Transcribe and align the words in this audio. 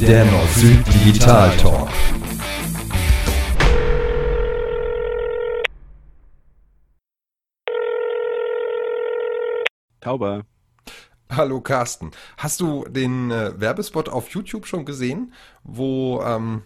Der 0.00 0.24
Nord-Süd 0.24 0.78
Digital 0.94 1.50
Talk. 1.56 1.88
Tauber. 10.00 10.44
Hallo 11.28 11.60
Carsten. 11.60 12.12
Hast 12.36 12.60
du 12.60 12.84
den 12.84 13.32
äh, 13.32 13.60
Werbespot 13.60 14.08
auf 14.08 14.28
YouTube 14.28 14.66
schon 14.68 14.84
gesehen, 14.84 15.32
wo 15.64 16.22
ähm, 16.22 16.62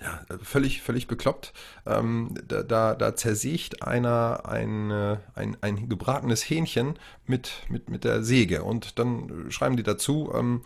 ja, 0.00 0.20
völlig, 0.40 0.82
völlig 0.82 1.08
bekloppt. 1.08 1.52
Ähm, 1.84 2.34
da, 2.46 2.62
da, 2.62 2.94
da 2.94 3.16
zersägt 3.16 3.82
einer 3.82 4.42
ein, 4.46 4.92
äh, 4.92 5.16
ein, 5.34 5.56
ein 5.62 5.88
gebratenes 5.88 6.48
Hähnchen 6.48 6.96
mit, 7.26 7.64
mit, 7.68 7.90
mit 7.90 8.04
der 8.04 8.22
Säge 8.22 8.62
und 8.62 9.00
dann 9.00 9.50
schreiben 9.50 9.76
die 9.76 9.82
dazu, 9.82 10.32
ähm, 10.32 10.62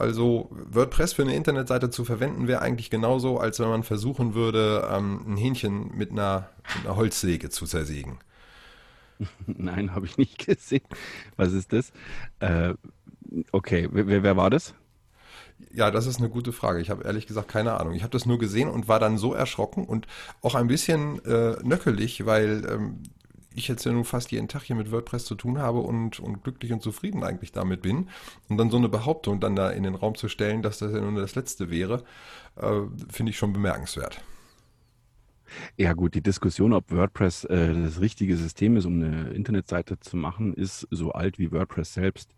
also 0.00 0.50
WordPress 0.50 1.12
für 1.12 1.22
eine 1.22 1.34
Internetseite 1.34 1.90
zu 1.90 2.04
verwenden 2.04 2.48
wäre 2.48 2.62
eigentlich 2.62 2.90
genauso, 2.90 3.38
als 3.38 3.60
wenn 3.60 3.68
man 3.68 3.82
versuchen 3.82 4.34
würde, 4.34 4.88
ähm, 4.90 5.24
ein 5.26 5.36
Hähnchen 5.36 5.96
mit 5.96 6.10
einer, 6.10 6.48
mit 6.76 6.86
einer 6.86 6.96
Holzsäge 6.96 7.50
zu 7.50 7.66
zersägen. 7.66 8.18
Nein, 9.46 9.94
habe 9.94 10.06
ich 10.06 10.16
nicht 10.16 10.44
gesehen. 10.46 10.84
Was 11.36 11.52
ist 11.52 11.72
das? 11.72 11.92
Äh, 12.40 12.74
okay, 13.52 13.88
wer, 13.92 14.22
wer 14.22 14.36
war 14.36 14.50
das? 14.50 14.74
Ja, 15.72 15.90
das 15.90 16.06
ist 16.06 16.18
eine 16.18 16.30
gute 16.30 16.52
Frage. 16.52 16.80
Ich 16.80 16.90
habe 16.90 17.04
ehrlich 17.04 17.26
gesagt 17.26 17.48
keine 17.48 17.78
Ahnung. 17.78 17.94
Ich 17.94 18.02
habe 18.02 18.12
das 18.12 18.26
nur 18.26 18.38
gesehen 18.38 18.68
und 18.68 18.88
war 18.88 18.98
dann 18.98 19.18
so 19.18 19.34
erschrocken 19.34 19.84
und 19.84 20.06
auch 20.40 20.54
ein 20.54 20.68
bisschen 20.68 21.24
äh, 21.24 21.56
nöckelig, 21.62 22.24
weil 22.24 22.66
ähm, 22.68 23.02
ich 23.54 23.68
jetzt 23.68 23.84
ja 23.84 23.92
nun 23.92 24.04
fast 24.04 24.30
jeden 24.30 24.48
Tag 24.48 24.62
hier 24.62 24.76
mit 24.76 24.92
WordPress 24.92 25.24
zu 25.24 25.34
tun 25.34 25.58
habe 25.58 25.80
und, 25.80 26.20
und 26.20 26.42
glücklich 26.44 26.72
und 26.72 26.82
zufrieden 26.82 27.24
eigentlich 27.24 27.52
damit 27.52 27.82
bin. 27.82 28.08
Und 28.48 28.58
dann 28.58 28.70
so 28.70 28.76
eine 28.76 28.88
Behauptung 28.88 29.40
dann 29.40 29.56
da 29.56 29.70
in 29.70 29.82
den 29.82 29.94
Raum 29.94 30.14
zu 30.14 30.28
stellen, 30.28 30.62
dass 30.62 30.78
das 30.78 30.92
ja 30.92 31.00
nun 31.00 31.16
das 31.16 31.34
Letzte 31.34 31.70
wäre, 31.70 32.04
äh, 32.56 32.82
finde 33.10 33.30
ich 33.30 33.38
schon 33.38 33.52
bemerkenswert. 33.52 34.22
Ja 35.76 35.94
gut, 35.94 36.14
die 36.14 36.22
Diskussion, 36.22 36.72
ob 36.72 36.92
WordPress 36.92 37.44
äh, 37.44 37.74
das 37.74 38.00
richtige 38.00 38.36
System 38.36 38.76
ist, 38.76 38.86
um 38.86 39.02
eine 39.02 39.30
Internetseite 39.30 39.98
zu 39.98 40.16
machen, 40.16 40.54
ist 40.54 40.86
so 40.90 41.12
alt 41.12 41.38
wie 41.38 41.50
WordPress 41.50 41.94
selbst. 41.94 42.30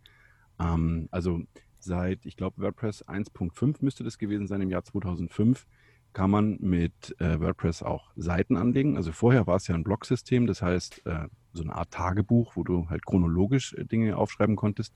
Ähm, 0.58 1.08
also 1.10 1.42
seit, 1.78 2.24
ich 2.24 2.36
glaube, 2.36 2.62
WordPress 2.62 3.04
1.5 3.06 3.76
müsste 3.80 4.04
das 4.04 4.18
gewesen 4.18 4.46
sein 4.46 4.62
im 4.62 4.70
Jahr 4.70 4.84
2005, 4.84 5.66
kann 6.12 6.30
man 6.30 6.58
mit 6.60 7.14
äh, 7.20 7.40
WordPress 7.40 7.82
auch 7.82 8.10
Seiten 8.16 8.56
anlegen. 8.56 8.96
Also 8.96 9.12
vorher 9.12 9.46
war 9.46 9.56
es 9.56 9.66
ja 9.66 9.74
ein 9.74 9.84
Blogsystem, 9.84 10.46
das 10.46 10.62
heißt 10.62 11.06
äh, 11.06 11.28
so 11.52 11.62
eine 11.62 11.74
Art 11.74 11.90
Tagebuch, 11.90 12.56
wo 12.56 12.64
du 12.64 12.88
halt 12.90 13.06
chronologisch 13.06 13.74
äh, 13.74 13.84
Dinge 13.84 14.16
aufschreiben 14.16 14.56
konntest, 14.56 14.94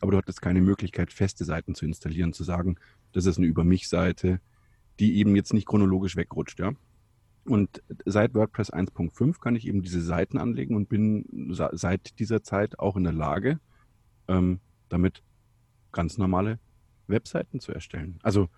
aber 0.00 0.12
du 0.12 0.18
hattest 0.18 0.42
keine 0.42 0.60
Möglichkeit, 0.60 1.12
feste 1.12 1.44
Seiten 1.44 1.74
zu 1.74 1.86
installieren, 1.86 2.32
zu 2.32 2.44
sagen, 2.44 2.76
das 3.12 3.26
ist 3.26 3.38
eine 3.38 3.46
Über 3.46 3.64
mich-Seite, 3.64 4.40
die 5.00 5.16
eben 5.18 5.36
jetzt 5.36 5.54
nicht 5.54 5.66
chronologisch 5.66 6.16
wegrutscht, 6.16 6.58
ja. 6.58 6.72
Und 7.44 7.82
seit 8.04 8.34
WordPress 8.34 8.70
1.5 8.70 9.40
kann 9.40 9.56
ich 9.56 9.66
eben 9.66 9.80
diese 9.80 10.02
Seiten 10.02 10.36
anlegen 10.36 10.76
und 10.76 10.90
bin 10.90 11.24
seit 11.72 12.18
dieser 12.18 12.42
Zeit 12.42 12.78
auch 12.78 12.96
in 12.96 13.04
der 13.04 13.14
Lage, 13.14 13.58
ähm, 14.26 14.60
damit 14.90 15.22
ganz 15.92 16.18
normale 16.18 16.58
Webseiten 17.06 17.58
zu 17.60 17.72
erstellen. 17.72 18.18
Also, 18.22 18.50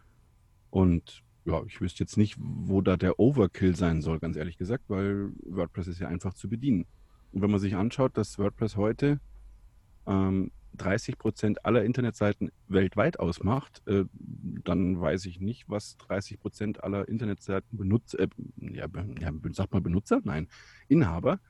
und 0.70 1.22
ja, 1.44 1.62
ich 1.66 1.80
wüsste 1.80 2.04
jetzt 2.04 2.16
nicht, 2.16 2.36
wo 2.38 2.80
da 2.80 2.96
der 2.96 3.18
Overkill 3.18 3.74
sein 3.74 4.02
soll, 4.02 4.18
ganz 4.18 4.36
ehrlich 4.36 4.58
gesagt, 4.58 4.84
weil 4.88 5.30
WordPress 5.44 5.86
ist 5.88 6.00
ja 6.00 6.08
einfach 6.08 6.34
zu 6.34 6.48
bedienen. 6.48 6.86
Und 7.32 7.42
wenn 7.42 7.50
man 7.50 7.60
sich 7.60 7.76
anschaut, 7.76 8.16
dass 8.16 8.38
WordPress 8.38 8.76
heute 8.76 9.20
ähm, 10.06 10.50
30 10.74 11.18
Prozent 11.18 11.64
aller 11.64 11.84
Internetseiten 11.84 12.50
weltweit 12.68 13.18
ausmacht, 13.18 13.82
äh, 13.86 14.04
dann 14.64 15.00
weiß 15.00 15.26
ich 15.26 15.40
nicht, 15.40 15.68
was 15.68 15.96
30 15.98 16.40
Prozent 16.40 16.84
aller 16.84 17.08
Internetseiten 17.08 17.76
Benutzer, 17.76 18.20
äh, 18.20 18.28
ja, 18.56 18.86
ja, 19.20 19.32
sagt 19.52 19.72
mal 19.72 19.80
Benutzer? 19.80 20.20
Nein, 20.24 20.48
Inhaber, 20.88 21.40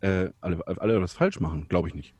äh, 0.00 0.30
alle, 0.40 0.66
alle 0.66 1.00
was 1.00 1.12
falsch 1.12 1.40
machen, 1.40 1.68
glaube 1.68 1.88
ich 1.88 1.94
nicht. 1.94 2.14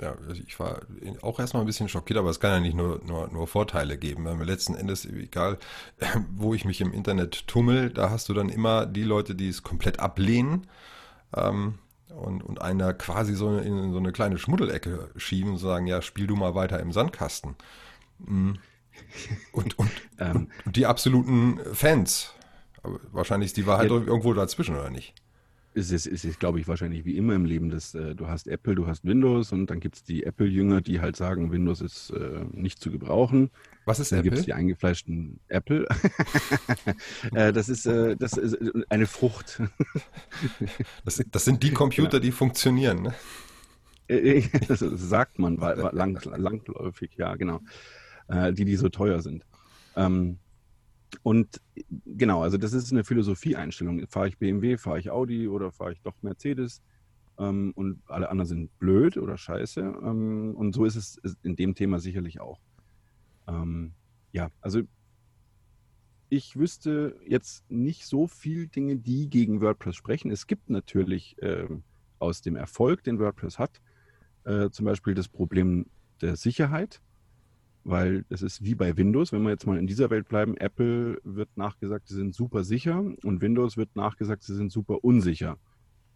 Ja, 0.00 0.16
also 0.26 0.42
ich 0.46 0.58
war 0.58 0.80
auch 1.20 1.38
erstmal 1.38 1.62
ein 1.62 1.66
bisschen 1.66 1.88
schockiert, 1.88 2.18
aber 2.18 2.30
es 2.30 2.40
kann 2.40 2.52
ja 2.52 2.60
nicht 2.60 2.76
nur, 2.76 3.00
nur, 3.04 3.28
nur 3.28 3.46
Vorteile 3.46 3.98
geben. 3.98 4.24
Weil 4.24 4.42
letzten 4.46 4.74
Endes, 4.74 5.04
egal 5.04 5.58
wo 6.34 6.54
ich 6.54 6.64
mich 6.64 6.80
im 6.80 6.92
Internet 6.92 7.46
tummel, 7.46 7.90
da 7.90 8.10
hast 8.10 8.28
du 8.28 8.34
dann 8.34 8.48
immer 8.48 8.86
die 8.86 9.04
Leute, 9.04 9.34
die 9.34 9.48
es 9.48 9.62
komplett 9.62 10.00
ablehnen 10.00 10.66
ähm, 11.36 11.78
und, 12.08 12.42
und 12.42 12.62
einer 12.62 12.94
quasi 12.94 13.34
so 13.34 13.58
in 13.58 13.92
so 13.92 13.98
eine 13.98 14.12
kleine 14.12 14.38
Schmuddelecke 14.38 15.10
schieben 15.16 15.52
und 15.52 15.58
sagen, 15.58 15.86
ja, 15.86 16.00
spiel 16.00 16.26
du 16.26 16.34
mal 16.34 16.54
weiter 16.54 16.80
im 16.80 16.92
Sandkasten. 16.92 17.56
Mm. 18.18 18.52
Und, 19.52 19.78
und, 19.78 19.90
ähm. 20.18 20.48
und 20.64 20.76
die 20.76 20.86
absoluten 20.86 21.60
Fans. 21.74 22.32
Aber 22.82 23.00
wahrscheinlich 23.12 23.48
ist 23.48 23.56
die 23.58 23.66
Wahrheit 23.66 23.90
ja. 23.90 23.96
irgendwo 23.96 24.32
dazwischen, 24.32 24.76
oder 24.76 24.90
nicht? 24.90 25.14
Es 25.72 25.90
ist, 25.92 26.06
es 26.06 26.24
ist, 26.24 26.40
glaube 26.40 26.58
ich, 26.58 26.66
wahrscheinlich 26.66 27.04
wie 27.04 27.16
immer 27.16 27.34
im 27.34 27.44
Leben, 27.44 27.70
dass 27.70 27.94
äh, 27.94 28.14
du 28.14 28.26
hast 28.26 28.48
Apple, 28.48 28.74
du 28.74 28.86
hast 28.86 29.04
Windows 29.04 29.52
und 29.52 29.68
dann 29.68 29.78
gibt 29.78 29.96
es 29.96 30.02
die 30.02 30.24
Apple-Jünger, 30.24 30.80
die 30.80 31.00
halt 31.00 31.16
sagen, 31.16 31.52
Windows 31.52 31.80
ist 31.80 32.10
äh, 32.10 32.44
nicht 32.52 32.80
zu 32.80 32.90
gebrauchen. 32.90 33.50
Was 33.84 34.00
ist 34.00 34.10
dann 34.10 34.18
Apple? 34.18 34.30
Dann 34.30 34.36
gibt 34.36 34.40
es 34.40 34.46
die 34.46 34.52
eingefleischten 34.52 35.40
Apple. 35.48 35.86
äh, 37.34 37.52
das, 37.52 37.68
ist, 37.68 37.86
äh, 37.86 38.16
das 38.16 38.32
ist 38.32 38.58
eine 38.88 39.06
Frucht. 39.06 39.62
das, 41.04 41.22
das, 41.30 41.44
sind 41.44 41.62
die 41.62 41.70
Computer, 41.70 42.18
genau. 42.18 42.22
die 42.22 42.32
funktionieren, 42.32 43.02
ne? 43.02 43.14
Äh, 44.08 44.38
äh, 44.38 44.48
das 44.68 44.80
sagt 44.80 45.38
man 45.38 45.56
lang, 45.56 46.20
langläufig, 46.24 47.12
ja, 47.16 47.36
genau. 47.36 47.60
die, 48.28 48.64
die 48.64 48.76
so 48.76 48.88
teuer 48.88 49.22
sind. 49.22 49.46
Ähm, 49.96 50.38
und 51.22 51.60
genau, 52.06 52.42
also 52.42 52.56
das 52.56 52.72
ist 52.72 52.92
eine 52.92 53.04
Philosophieeinstellung. 53.04 54.06
Fahre 54.08 54.28
ich 54.28 54.38
BMW, 54.38 54.76
fahre 54.76 54.98
ich 54.98 55.10
Audi 55.10 55.48
oder 55.48 55.72
fahre 55.72 55.92
ich 55.92 56.00
doch 56.02 56.14
Mercedes? 56.22 56.82
Ähm, 57.38 57.72
und 57.74 58.02
alle 58.06 58.30
anderen 58.30 58.48
sind 58.48 58.78
blöd 58.78 59.16
oder 59.16 59.36
scheiße. 59.36 59.80
Ähm, 59.80 60.54
und 60.56 60.74
so 60.74 60.84
ist 60.84 60.96
es 60.96 61.36
in 61.42 61.56
dem 61.56 61.74
Thema 61.74 61.98
sicherlich 61.98 62.40
auch. 62.40 62.60
Ähm, 63.48 63.92
ja, 64.32 64.50
also 64.60 64.82
ich 66.28 66.56
wüsste 66.56 67.18
jetzt 67.26 67.68
nicht 67.70 68.06
so 68.06 68.28
viel 68.28 68.68
Dinge, 68.68 68.96
die 68.96 69.28
gegen 69.28 69.60
WordPress 69.60 69.96
sprechen. 69.96 70.30
Es 70.30 70.46
gibt 70.46 70.70
natürlich 70.70 71.36
äh, 71.42 71.66
aus 72.20 72.40
dem 72.40 72.54
Erfolg, 72.54 73.02
den 73.02 73.18
WordPress 73.18 73.58
hat, 73.58 73.80
äh, 74.44 74.70
zum 74.70 74.86
Beispiel 74.86 75.14
das 75.14 75.28
Problem 75.28 75.86
der 76.20 76.36
Sicherheit 76.36 77.00
weil 77.84 78.24
es 78.28 78.42
ist 78.42 78.64
wie 78.64 78.74
bei 78.74 78.96
Windows, 78.96 79.32
wenn 79.32 79.42
wir 79.42 79.50
jetzt 79.50 79.66
mal 79.66 79.78
in 79.78 79.86
dieser 79.86 80.10
Welt 80.10 80.28
bleiben, 80.28 80.56
Apple 80.56 81.18
wird 81.24 81.56
nachgesagt, 81.56 82.08
sie 82.08 82.14
sind 82.14 82.34
super 82.34 82.64
sicher 82.64 82.98
und 83.24 83.40
Windows 83.40 83.76
wird 83.76 83.96
nachgesagt, 83.96 84.42
sie 84.42 84.54
sind 84.54 84.70
super 84.70 85.02
unsicher. 85.02 85.58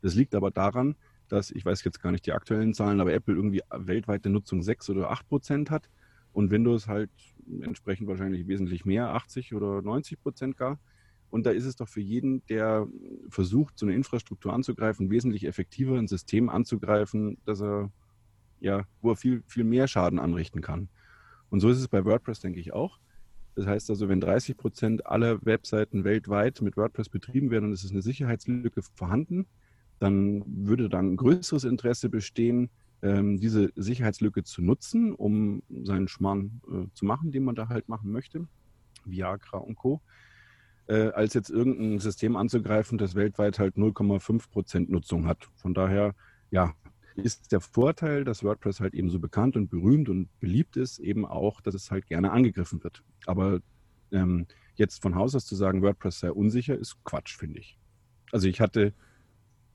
Das 0.03 0.15
liegt 0.15 0.35
aber 0.35 0.51
daran, 0.51 0.97
dass, 1.29 1.51
ich 1.51 1.65
weiß 1.65 1.83
jetzt 1.85 2.03
gar 2.03 2.13
nicht 2.13 2.27
die 2.27 2.33
aktuellen 2.33 2.75
Zahlen, 2.75 3.01
aber 3.01 3.13
Apple 3.13 3.35
irgendwie 3.35 3.63
weltweite 3.71 4.29
Nutzung 4.29 4.63
6 4.63 4.91
oder 4.91 5.11
8 5.11 5.29
Prozent 5.29 5.71
hat 5.71 5.89
und 6.33 6.51
Windows 6.51 6.87
halt 6.87 7.11
entsprechend 7.61 8.09
wahrscheinlich 8.09 8.47
wesentlich 8.47 8.85
mehr, 8.85 9.15
80 9.15 9.55
oder 9.55 9.81
90 9.81 10.21
Prozent 10.21 10.57
gar. 10.57 10.79
Und 11.31 11.47
da 11.47 11.51
ist 11.51 11.65
es 11.65 11.77
doch 11.77 11.89
für 11.89 12.01
jeden, 12.01 12.45
der 12.47 12.87
versucht, 13.29 13.79
so 13.79 13.87
eine 13.87 13.95
Infrastruktur 13.95 14.53
anzugreifen, 14.53 15.11
wesentlich 15.11 15.47
effektiver 15.47 15.99
ein 15.99 16.07
System 16.07 16.49
anzugreifen, 16.49 17.39
dass 17.45 17.61
er, 17.61 17.91
ja, 18.61 18.85
wo 19.01 19.11
er 19.11 19.17
viel, 19.17 19.43
viel 19.47 19.65
mehr 19.65 19.89
Schaden 19.89 20.19
anrichten 20.19 20.61
kann. 20.61 20.89
Und 21.55 21.61
so 21.61 21.69
ist 21.69 21.79
es 21.79 21.87
bei 21.87 22.05
WordPress, 22.05 22.41
denke 22.41 22.59
ich, 22.59 22.73
auch. 22.73 22.99
Das 23.55 23.65
heißt 23.65 23.89
also, 23.89 24.09
wenn 24.09 24.21
30 24.21 24.57
Prozent 24.57 25.07
aller 25.07 25.39
Webseiten 25.47 26.03
weltweit 26.03 26.61
mit 26.63 26.77
WordPress 26.77 27.09
betrieben 27.09 27.53
werden 27.53 27.67
und 27.67 27.73
es 27.73 27.85
ist 27.85 27.93
eine 27.93 28.03
Sicherheitslücke 28.03 28.83
vorhanden, 28.97 29.47
dann 30.01 30.43
würde 30.49 30.89
dann 30.89 31.15
größeres 31.15 31.63
Interesse 31.63 32.09
bestehen, 32.09 32.71
ähm, 33.03 33.39
diese 33.39 33.71
Sicherheitslücke 33.77 34.43
zu 34.43 34.63
nutzen, 34.63 35.15
um 35.15 35.63
seinen 35.85 36.09
Schmarrn 36.09 36.61
äh, 36.69 36.93
zu 36.93 37.05
machen, 37.05 37.31
den 37.31 37.45
man 37.45 37.55
da 37.55 37.69
halt 37.69 37.89
machen 37.89 38.11
möchte, 38.11 38.49
Viagra 39.05 39.59
und 39.59 39.77
Co., 39.77 40.03
äh, 40.89 41.11
als 41.11 41.35
jetzt 41.35 41.51
irgendein 41.51 42.01
System 42.01 42.35
anzugreifen, 42.35 42.99
das 42.99 43.15
weltweit 43.15 43.61
halt 43.61 43.77
0,5 43.77 44.51
Prozent 44.51 44.91
Nutzung 44.91 45.29
hat. 45.29 45.49
Von 45.55 45.73
daher, 45.73 46.17
ja, 46.51 46.75
ist 47.17 47.53
der 47.53 47.61
Vorteil, 47.61 48.25
dass 48.25 48.43
WordPress 48.43 48.81
halt 48.81 48.95
eben 48.95 49.11
so 49.11 49.19
bekannt 49.19 49.57
und 49.57 49.71
berühmt 49.71 50.09
und 50.09 50.29
beliebt 50.41 50.77
ist, 50.77 50.99
eben 50.99 51.25
auch, 51.25 51.61
dass 51.61 51.75
es 51.75 51.91
halt 51.91 52.07
gerne 52.07 52.33
angegriffen 52.33 52.83
wird. 52.83 53.03
Aber 53.27 53.61
ähm, 54.11 54.47
jetzt 54.77 55.03
von 55.03 55.15
Haus 55.15 55.35
aus 55.35 55.47
zu 55.47 55.55
sagen, 55.55 55.83
WordPress 55.83 56.21
sei 56.21 56.33
unsicher, 56.33 56.77
ist 56.77 57.03
Quatsch, 57.05 57.37
finde 57.37 57.61
ich. 57.61 57.79
Also 58.33 58.49
ich 58.49 58.61
hatte, 58.61 58.93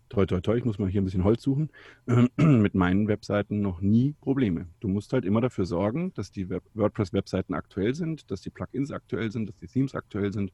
toi, 0.09 0.25
toi, 0.25 0.41
toi, 0.41 0.57
ich 0.57 0.65
muss 0.65 0.79
mal 0.79 0.89
hier 0.89 1.01
ein 1.01 1.05
bisschen 1.05 1.23
Holz 1.23 1.41
suchen, 1.41 1.69
äh, 2.07 2.27
mit 2.43 2.75
meinen 2.75 3.07
Webseiten 3.07 3.61
noch 3.61 3.79
nie 3.81 4.13
Probleme. 4.19 4.67
Du 4.79 4.87
musst 4.87 5.13
halt 5.13 5.23
immer 5.23 5.41
dafür 5.41 5.65
sorgen, 5.65 6.13
dass 6.15 6.31
die 6.31 6.49
WordPress-Webseiten 6.49 7.53
aktuell 7.53 7.95
sind, 7.95 8.29
dass 8.31 8.41
die 8.41 8.49
Plugins 8.49 8.91
aktuell 8.91 9.31
sind, 9.31 9.47
dass 9.47 9.57
die 9.57 9.67
Themes 9.67 9.95
aktuell 9.95 10.33
sind. 10.33 10.51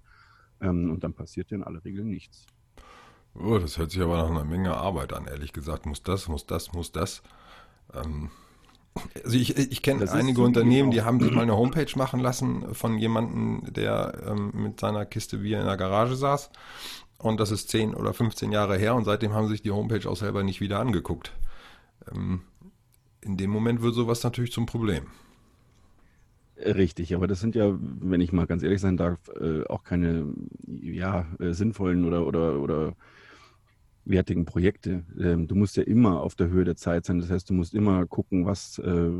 Ähm, 0.62 0.92
und 0.92 1.04
dann 1.04 1.14
passiert 1.14 1.50
dir 1.50 1.56
in 1.56 1.64
aller 1.64 1.84
Regel 1.84 2.06
nichts. 2.06 2.46
Oh, 3.38 3.60
das 3.60 3.78
hört 3.78 3.92
sich 3.92 4.02
aber 4.02 4.18
nach 4.18 4.30
einer 4.30 4.46
Menge 4.46 4.76
Arbeit 4.76 5.14
an, 5.14 5.28
ehrlich 5.28 5.54
gesagt. 5.54 5.86
Muss 5.86 6.04
das, 6.04 6.28
muss 6.28 6.46
das, 6.46 6.74
muss 6.74 6.92
das. 6.92 7.22
Ähm, 7.94 8.32
Also 9.24 9.38
ich, 9.38 9.58
ich 9.58 9.82
kenne 9.82 10.10
einige 10.12 10.42
Unternehmen, 10.42 10.92
die 10.92 11.02
haben 11.02 11.20
sich 11.20 11.32
mal 11.32 11.42
eine 11.44 11.58
Homepage 11.58 11.92
machen 11.98 12.20
lassen 12.22 12.74
von 12.74 12.98
jemandem, 12.98 13.64
der 13.74 14.14
ähm, 14.28 14.52
mit 14.54 14.80
seiner 14.80 15.06
Kiste 15.06 15.40
Bier 15.40 15.60
in 15.60 15.66
der 15.66 15.78
Garage 15.78 16.16
saß. 16.16 16.50
Und 17.18 17.40
das 17.40 17.52
ist 17.52 17.70
10 17.70 17.96
oder 17.96 18.14
15 18.14 18.52
Jahre 18.52 18.78
her 18.78 18.96
und 18.96 19.06
seitdem 19.06 19.34
haben 19.34 19.48
sich 19.48 19.62
die 19.62 19.72
Homepage 19.72 20.10
auch 20.10 20.18
selber 20.18 20.44
nicht 20.44 20.62
wieder 20.62 20.80
angeguckt. 20.80 21.34
Ähm, 22.14 22.42
in 23.22 23.38
dem 23.38 23.52
Moment 23.52 23.82
wird 23.82 23.96
sowas 23.96 24.24
natürlich 24.24 24.52
zum 24.54 24.66
Problem. 24.66 25.08
Richtig, 26.58 27.14
aber 27.14 27.28
das 27.28 27.42
sind 27.42 27.54
ja, 27.56 27.74
wenn 27.80 28.22
ich 28.22 28.32
mal 28.32 28.48
ganz 28.48 28.64
ehrlich 28.64 28.80
sein 28.80 28.96
darf, 28.96 29.20
äh, 29.42 29.66
auch 29.66 29.84
keine 29.84 30.26
ja, 30.66 31.26
äh, 31.40 31.52
sinnvollen 31.52 32.06
oder, 32.06 32.26
oder, 32.26 32.60
oder 32.60 32.96
wertigen 34.06 34.46
Projekte. 34.46 35.04
Ähm, 35.20 35.48
du 35.48 35.56
musst 35.56 35.78
ja 35.78 35.84
immer 35.84 36.22
auf 36.22 36.36
der 36.36 36.50
Höhe 36.50 36.64
der 36.64 36.76
Zeit 36.76 37.06
sein. 37.06 37.20
Das 37.20 37.30
heißt, 37.30 37.50
du 37.50 37.54
musst 37.54 37.74
immer 37.74 38.06
gucken, 38.06 38.46
was 38.46 38.80
äh, 38.80 39.12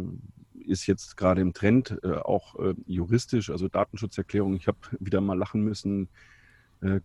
ist 0.66 0.88
jetzt 0.88 1.18
gerade 1.18 1.42
im 1.42 1.54
Trend, 1.54 2.04
auch 2.04 2.56
juristisch, 2.88 3.52
also 3.52 3.68
Datenschutzerklärung. 3.68 4.56
Ich 4.56 4.66
habe 4.66 4.80
wieder 5.00 5.22
mal 5.22 5.38
lachen 5.38 5.62
müssen, 5.62 6.10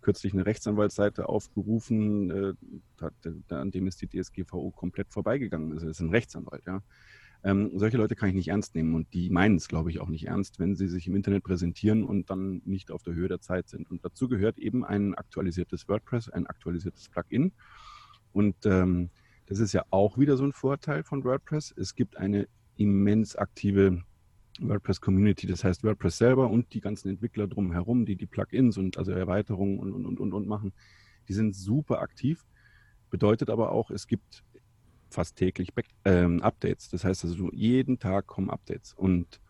kürzlich 0.01 0.33
eine 0.33 0.47
Rechtsanwaltsseite 0.47 1.29
aufgerufen, 1.29 2.57
an 3.51 3.71
dem 3.71 3.87
ist 3.87 4.01
die 4.01 4.09
DSGVO 4.09 4.71
komplett 4.71 5.11
vorbeigegangen. 5.11 5.75
Das 5.75 5.83
ist 5.83 6.01
ein 6.01 6.09
Rechtsanwalt, 6.09 6.65
ja. 6.67 6.81
Ähm, 7.43 7.71
solche 7.75 7.97
Leute 7.97 8.17
kann 8.17 8.29
ich 8.29 8.35
nicht 8.35 8.49
ernst 8.49 8.75
nehmen 8.75 8.95
und 8.95 9.13
die 9.15 9.31
meinen 9.31 9.57
es, 9.57 9.69
glaube 9.69 9.91
ich, 9.91 10.01
auch 10.01 10.09
nicht 10.09 10.27
ernst, 10.27 10.59
wenn 10.59 10.77
sie 10.77 10.89
sich 10.89 11.07
im 11.07 11.17
Internet 11.17 11.43
präsentieren 11.43 12.05
und 12.05 12.29
dann 12.29 12.61
nicht 12.65 12.91
auf 12.91 13.03
der 13.03 13.15
Höhe 13.15 13.29
der 13.29 13.41
Zeit 13.41 13.69
sind. 13.69 13.91
Und 13.91 14.05
dazu 14.05 14.29
gehört 14.29 14.59
eben 14.59 14.85
ein 14.85 15.15
aktualisiertes 15.15 15.89
WordPress, 15.89 16.29
ein 16.29 16.47
aktualisiertes 16.47 17.09
Plugin. 17.09 17.53
Und 18.33 18.57
ähm, 18.67 19.11
das 19.47 19.59
ist 19.59 19.73
ja 19.73 19.85
auch 19.91 20.19
wieder 20.19 20.37
so 20.37 20.45
ein 20.45 20.53
Vorteil 20.53 21.03
von 21.03 21.25
WordPress. 21.25 21.75
Es 21.77 21.95
gibt 21.95 22.17
eine 22.17 22.47
immens 22.77 23.37
aktive 23.37 24.03
WordPress-Community, 24.61 25.47
das 25.47 25.65
heißt 25.65 25.83
WordPress 25.83 26.19
selber 26.19 26.51
und 26.51 26.75
die 26.75 26.81
ganzen 26.81 27.09
Entwickler 27.09 27.47
drumherum, 27.47 28.05
die 28.05 28.17
die 28.17 28.27
Plugins 28.27 28.77
und 28.77 28.99
also 28.99 29.13
Erweiterungen 29.13 29.79
und, 29.79 29.93
und, 29.93 30.21
und, 30.21 30.33
und 30.33 30.47
machen, 30.47 30.73
die 31.29 31.33
sind 31.33 31.55
super 31.55 32.01
aktiv. 32.01 32.45
Bedeutet 33.11 33.51
aber 33.51 33.73
auch, 33.73 33.91
es 33.91 34.07
gibt 34.07 34.45
fast 35.11 35.37
täglich 35.37 35.75
Back 35.75 35.87
ähm, 36.05 36.43
Updates. 36.43 36.89
Das 36.89 37.05
heißt 37.05 37.25
also, 37.25 37.51
jeden 37.53 37.99
Tag 37.99 38.27
kommen 38.27 38.51
Updates. 38.51 38.95
Und 38.95 39.41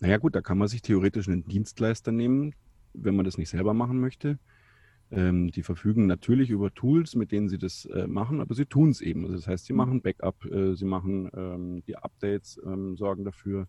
naja 0.00 0.18
gut, 0.18 0.34
da 0.34 0.40
kann 0.40 0.58
man 0.58 0.68
sich 0.68 0.82
theoretisch 0.82 1.28
einen 1.28 1.44
Dienstleister 1.46 2.12
nehmen, 2.12 2.54
wenn 2.92 3.14
man 3.14 3.24
das 3.24 3.38
nicht 3.38 3.50
selber 3.50 3.74
machen 3.74 4.00
möchte. 4.00 4.38
Ähm, 5.12 5.50
die 5.50 5.62
verfügen 5.62 6.06
natürlich 6.06 6.48
über 6.50 6.72
Tools, 6.72 7.14
mit 7.14 7.32
denen 7.32 7.48
sie 7.48 7.58
das 7.58 7.84
äh, 7.84 8.06
machen, 8.06 8.40
aber 8.40 8.54
sie 8.54 8.64
tun 8.64 8.90
es 8.90 9.02
eben. 9.02 9.24
Also 9.24 9.36
das 9.36 9.46
heißt, 9.46 9.66
sie 9.66 9.74
machen 9.74 10.00
Backup, 10.00 10.44
äh, 10.46 10.74
sie 10.74 10.86
machen 10.86 11.30
ähm, 11.34 11.82
die 11.86 11.96
Updates, 11.96 12.58
ähm, 12.64 12.96
sorgen 12.96 13.24
dafür, 13.24 13.68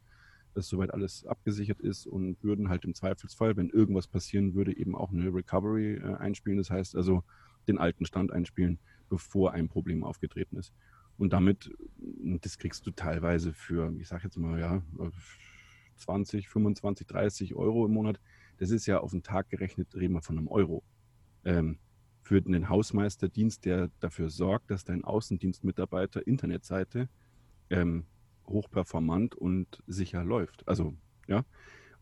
dass 0.53 0.69
soweit 0.69 0.93
alles 0.93 1.25
abgesichert 1.25 1.81
ist 1.81 2.07
und 2.07 2.41
würden 2.43 2.69
halt 2.69 2.85
im 2.85 2.93
Zweifelsfall, 2.93 3.57
wenn 3.57 3.69
irgendwas 3.69 4.07
passieren 4.07 4.53
würde, 4.55 4.75
eben 4.75 4.95
auch 4.95 5.11
eine 5.11 5.33
Recovery 5.33 5.95
äh, 5.95 6.15
einspielen. 6.15 6.57
Das 6.57 6.69
heißt 6.69 6.95
also 6.95 7.23
den 7.67 7.77
alten 7.77 8.05
Stand 8.05 8.31
einspielen, 8.31 8.79
bevor 9.09 9.51
ein 9.51 9.67
Problem 9.67 10.03
aufgetreten 10.03 10.57
ist. 10.57 10.73
Und 11.17 11.33
damit, 11.33 11.71
das 11.97 12.57
kriegst 12.57 12.85
du 12.85 12.91
teilweise 12.91 13.53
für, 13.53 13.93
ich 13.99 14.07
sage 14.07 14.23
jetzt 14.25 14.37
mal, 14.37 14.59
ja, 14.59 14.81
20, 15.97 16.49
25, 16.49 17.07
30 17.07 17.55
Euro 17.55 17.85
im 17.85 17.93
Monat. 17.93 18.19
Das 18.57 18.71
ist 18.71 18.85
ja 18.85 18.99
auf 18.99 19.11
den 19.11 19.23
Tag 19.23 19.49
gerechnet, 19.49 19.95
reden 19.95 20.13
wir 20.13 20.21
von 20.21 20.37
einem 20.37 20.47
Euro. 20.47 20.83
Ähm, 21.45 21.77
für 22.23 22.41
den 22.41 22.69
Hausmeisterdienst, 22.69 23.65
der 23.65 23.89
dafür 23.99 24.29
sorgt, 24.29 24.71
dass 24.71 24.85
dein 24.85 25.03
Außendienstmitarbeiter 25.03 26.25
Internetseite 26.25 27.09
ähm, 27.69 28.05
hochperformant 28.47 29.35
und 29.35 29.83
sicher 29.87 30.23
läuft. 30.23 30.67
Also, 30.67 30.95
ja. 31.27 31.43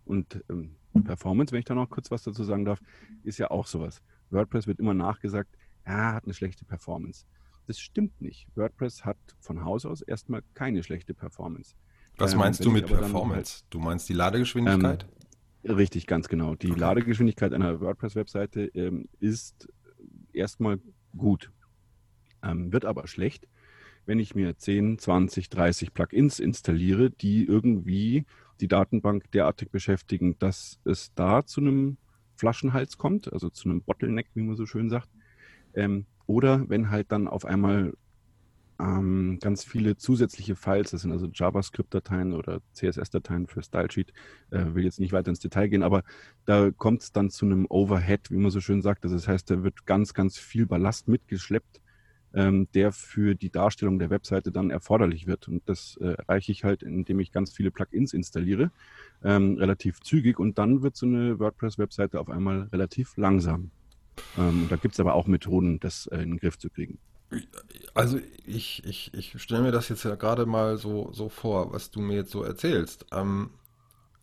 Und 0.06 0.44
ähm, 0.50 0.76
Performance, 1.04 1.52
wenn 1.52 1.60
ich 1.60 1.66
da 1.66 1.76
noch 1.76 1.90
kurz 1.90 2.12
was 2.12 2.24
dazu 2.24 2.44
sagen 2.44 2.66
darf, 2.66 2.82
ist 3.24 3.38
ja 3.40 3.50
auch 3.50 3.66
sowas. 3.66 4.02
WordPress 4.30 4.68
wird 4.68 4.80
immer 4.80 4.94
nachgesagt, 4.94 5.58
ja, 5.86 6.14
hat 6.14 6.26
eine 6.26 6.34
schlechte 6.34 6.66
Performance. 6.66 7.26
Das 7.68 7.80
stimmt 7.80 8.22
nicht. 8.22 8.48
WordPress 8.56 9.06
hat 9.06 9.18
von 9.40 9.64
Haus 9.64 9.86
aus 9.86 10.02
erstmal 10.02 10.42
keine 10.54 10.84
schlechte 10.84 11.14
Performance. 11.14 11.76
Was 12.18 12.34
ähm, 12.34 12.40
meinst 12.40 12.64
du 12.66 12.72
mit 12.72 12.88
Performance? 12.88 13.62
Halt, 13.62 13.66
du 13.70 13.80
meinst 13.80 14.10
die 14.10 14.14
Ladegeschwindigkeit? 14.14 15.06
Ähm, 15.64 15.76
richtig, 15.76 16.08
ganz 16.08 16.28
genau. 16.28 16.56
Die 16.56 16.72
okay. 16.72 16.80
Ladegeschwindigkeit 16.80 17.54
einer 17.54 17.80
WordPress-Webseite 17.80 18.66
ähm, 18.74 19.08
ist 19.20 19.70
erstmal 20.34 20.80
gut, 21.18 21.52
ähm, 22.44 22.72
wird 22.72 22.86
aber 22.86 23.08
schlecht, 23.08 23.48
wenn 24.06 24.20
ich 24.20 24.36
mir 24.36 24.58
10, 24.58 24.98
20, 24.98 25.50
30 25.50 25.94
Plugins 25.94 26.40
installiere, 26.40 27.12
die 27.12 27.46
irgendwie 27.46 28.26
die 28.60 28.68
Datenbank 28.68 29.32
derartig 29.32 29.70
beschäftigen, 29.72 30.38
dass 30.40 30.80
es 30.84 31.14
da 31.14 31.46
zu 31.46 31.62
einem 31.62 31.98
Flaschenhals 32.36 32.98
kommt, 32.98 33.32
also 33.32 33.50
zu 33.50 33.70
einem 33.70 33.82
Bottleneck, 33.82 34.28
wie 34.34 34.42
man 34.42 34.56
so 34.56 34.66
schön 34.66 34.90
sagt, 34.90 35.10
ähm, 35.74 36.06
oder 36.32 36.70
wenn 36.70 36.90
halt 36.90 37.12
dann 37.12 37.28
auf 37.28 37.44
einmal 37.44 37.94
ähm, 38.80 39.38
ganz 39.42 39.66
viele 39.66 39.98
zusätzliche 39.98 40.56
Files, 40.56 40.92
das 40.92 41.02
sind 41.02 41.12
also 41.12 41.28
JavaScript-Dateien 41.28 42.34
oder 42.34 42.62
CSS-Dateien 42.74 43.48
für 43.48 43.62
Stylesheet, 43.62 44.14
äh, 44.50 44.74
will 44.74 44.86
jetzt 44.86 45.02
nicht 45.02 45.12
weiter 45.12 45.30
ins 45.30 45.40
Detail 45.40 45.68
gehen, 45.68 45.84
aber 45.84 46.04
da 46.46 46.72
kommt 46.72 47.02
es 47.04 47.12
dann 47.12 47.30
zu 47.30 47.46
einem 47.46 47.68
Overhead, 47.70 48.32
wie 48.32 48.38
man 48.38 48.50
so 48.50 48.62
schön 48.62 48.82
sagt. 48.82 49.04
Also 49.04 49.16
das 49.16 49.28
heißt, 49.28 49.52
da 49.52 49.62
wird 49.62 49.86
ganz, 49.86 50.14
ganz 50.14 50.38
viel 50.38 50.66
Ballast 50.66 51.10
mitgeschleppt, 51.10 51.82
ähm, 52.34 52.70
der 52.74 52.94
für 52.94 53.36
die 53.36 53.50
Darstellung 53.52 54.00
der 54.00 54.10
Webseite 54.10 54.54
dann 54.54 54.72
erforderlich 54.72 55.28
wird. 55.28 55.50
Und 55.50 55.68
das 55.68 55.98
äh, 56.02 56.14
erreiche 56.14 56.54
ich 56.54 56.64
halt, 56.64 56.82
indem 56.82 57.20
ich 57.20 57.34
ganz 57.34 57.52
viele 57.52 57.72
Plugins 57.72 58.14
installiere, 58.14 58.72
ähm, 59.22 59.58
relativ 59.58 60.00
zügig 60.00 60.40
und 60.40 60.58
dann 60.58 60.82
wird 60.82 60.96
so 60.96 61.06
eine 61.06 61.40
WordPress-Webseite 61.40 62.22
auf 62.22 62.30
einmal 62.30 62.70
relativ 62.72 63.18
langsam. 63.18 63.70
Ähm, 64.38 64.68
da 64.70 64.76
gibt 64.76 64.94
es 64.96 65.00
aber 65.00 65.14
auch 65.14 65.28
Methoden, 65.28 65.80
das 65.80 66.08
äh, 66.08 66.18
in 66.18 66.32
den 66.32 66.40
Griff 66.40 66.58
zu 66.58 66.70
kriegen. 66.70 67.00
Also 67.94 68.20
ich, 68.46 68.84
ich, 68.86 69.14
ich 69.14 69.42
stelle 69.42 69.64
mir 69.64 69.72
das 69.72 69.90
jetzt 69.90 70.04
ja 70.04 70.16
gerade 70.16 70.46
mal 70.46 70.78
so, 70.78 71.12
so 71.14 71.30
vor, 71.30 71.72
was 71.72 71.92
du 71.92 72.02
mir 72.02 72.16
jetzt 72.16 72.32
so 72.32 72.44
erzählst. 72.44 73.06
Ähm, 73.12 73.52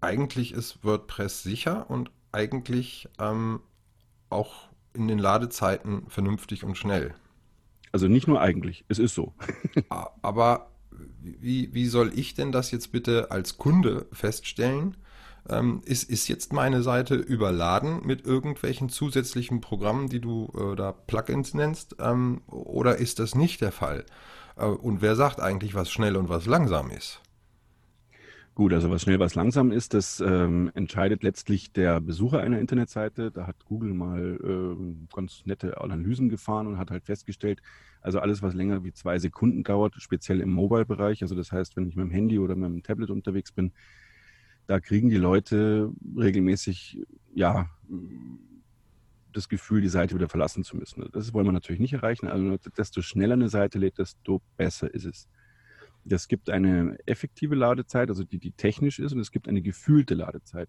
eigentlich 0.01 0.53
ist 0.53 0.85
WordPress 0.85 1.43
sicher 1.43 1.89
und 1.91 2.11
eigentlich 2.33 3.09
ähm, 3.19 3.61
auch 4.29 4.69
in 4.93 5.09
den 5.09 5.19
Ladezeiten 5.19 6.05
vernünftig 6.09 6.65
und 6.65 6.77
schnell. 6.77 7.15
Also 7.93 8.09
nicht 8.09 8.29
nur 8.29 8.41
eigentlich, 8.41 8.85
es 8.89 8.99
ist 8.99 9.15
so. 9.15 9.35
Aber 10.23 10.71
wie, 11.21 11.73
wie 11.73 11.87
soll 11.87 12.13
ich 12.15 12.35
denn 12.35 12.53
das 12.53 12.71
jetzt 12.71 12.93
bitte 12.93 13.31
als 13.31 13.57
Kunde 13.57 14.07
feststellen? 14.13 14.97
Ähm, 15.49 15.81
ist, 15.85 16.09
ist 16.11 16.29
jetzt 16.29 16.53
meine 16.53 16.83
Seite 16.83 17.15
überladen 17.15 18.01
mit 18.05 18.27
irgendwelchen 18.27 18.89
zusätzlichen 18.89 19.61
Programmen, 19.61 20.09
die 20.09 20.21
du 20.21 20.49
äh, 20.55 20.77
da 20.77 20.93
Plugins 20.93 21.55
nennst, 21.55 21.97
ähm, 22.01 22.43
oder 22.47 22.97
ist 22.97 23.19
das 23.19 23.35
nicht 23.35 23.61
der 23.61 23.73
Fall? 23.73 24.05
Äh, 24.57 24.67
und 24.67 25.03
wer 25.03 25.17
sagt 25.17 25.41
eigentlich, 25.41 25.75
was 25.75 25.91
schnell 25.91 26.17
und 26.17 26.29
was 26.29 26.47
langsam 26.47 26.91
ist? 26.91 27.23
Gut, 28.59 28.73
also 28.73 28.91
was 28.91 29.03
schnell, 29.03 29.21
was 29.21 29.37
langsam 29.37 29.71
ist, 29.71 29.95
das 29.95 30.19
ähm, 30.19 30.73
entscheidet 30.75 31.23
letztlich 31.23 31.73
der 31.73 32.01
Besucher 32.01 32.41
einer 32.41 32.59
Internetseite. 32.59 33.31
Da 33.31 33.47
hat 33.47 33.65
Google 33.65 33.95
mal 33.95 34.37
äh, 34.43 35.15
ganz 35.15 35.43
nette 35.45 35.81
Analysen 35.81 36.29
gefahren 36.29 36.67
und 36.67 36.77
hat 36.77 36.91
halt 36.91 37.05
festgestellt, 37.05 37.63
also 38.01 38.19
alles, 38.19 38.43
was 38.43 38.55
länger 38.55 38.83
wie 38.83 38.93
zwei 38.93 39.21
Sekunden 39.21 39.63
dauert, 39.63 39.95
speziell 39.99 40.41
im 40.41 40.51
Mobile-Bereich, 40.51 41.23
also 41.23 41.37
das 41.37 41.53
heißt, 41.53 41.77
wenn 41.77 41.87
ich 41.87 41.95
mit 41.95 42.07
dem 42.07 42.11
Handy 42.11 42.41
oder 42.41 42.57
mit 42.57 42.69
dem 42.69 42.83
Tablet 42.83 43.11
unterwegs 43.11 43.53
bin, 43.53 43.73
da 44.69 44.81
kriegen 44.81 45.09
die 45.09 45.17
Leute 45.17 45.91
regelmäßig, 46.17 47.01
ja, 47.35 47.71
das 49.33 49.49
Gefühl, 49.49 49.81
die 49.81 49.89
Seite 49.89 50.15
wieder 50.15 50.29
verlassen 50.29 50.63
zu 50.63 50.77
müssen. 50.77 51.09
Das 51.13 51.33
wollen 51.33 51.47
wir 51.47 51.53
natürlich 51.53 51.81
nicht 51.81 51.95
erreichen. 51.95 52.29
Also 52.29 52.57
desto 52.77 53.01
schneller 53.01 53.33
eine 53.33 53.49
Seite 53.49 53.79
lädt, 53.79 53.99
desto 53.99 54.43
besser 54.59 54.93
ist 54.93 55.07
es. 55.07 55.29
Es 56.05 56.29
gibt 56.29 56.51
eine 56.51 56.99
effektive 57.07 57.55
Ladezeit, 57.55 58.11
also 58.11 58.25
die, 58.25 58.39
die 58.39 58.53
technisch 58.53 58.99
ist, 58.99 59.13
und 59.13 59.21
es 59.21 59.33
gibt 59.33 59.49
eine 59.49 59.63
gefühlte 59.63 60.15
Ladezeit. 60.15 60.69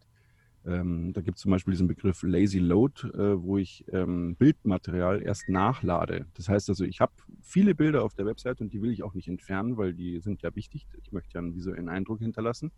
Ähm, 0.65 1.11
da 1.11 1.21
gibt 1.21 1.37
es 1.37 1.41
zum 1.41 1.51
Beispiel 1.51 1.71
diesen 1.71 1.87
Begriff 1.87 2.23
Lazy 2.23 2.59
Load, 2.59 3.05
äh, 3.07 3.41
wo 3.41 3.57
ich 3.57 3.83
ähm, 3.91 4.35
Bildmaterial 4.37 5.21
erst 5.21 5.49
nachlade. 5.49 6.25
Das 6.35 6.47
heißt 6.47 6.69
also, 6.69 6.85
ich 6.85 7.01
habe 7.01 7.13
viele 7.41 7.75
Bilder 7.75 8.03
auf 8.03 8.13
der 8.13 8.25
Website 8.25 8.61
und 8.61 8.71
die 8.71 8.81
will 8.81 8.91
ich 8.91 9.03
auch 9.03 9.13
nicht 9.13 9.27
entfernen, 9.27 9.77
weil 9.77 9.93
die 9.93 10.19
sind 10.19 10.41
ja 10.41 10.55
wichtig. 10.55 10.87
Ich 11.01 11.11
möchte 11.11 11.33
ja 11.33 11.39
einen 11.39 11.55
visuellen 11.55 11.89
Eindruck 11.89 12.19
hinterlassen 12.19 12.71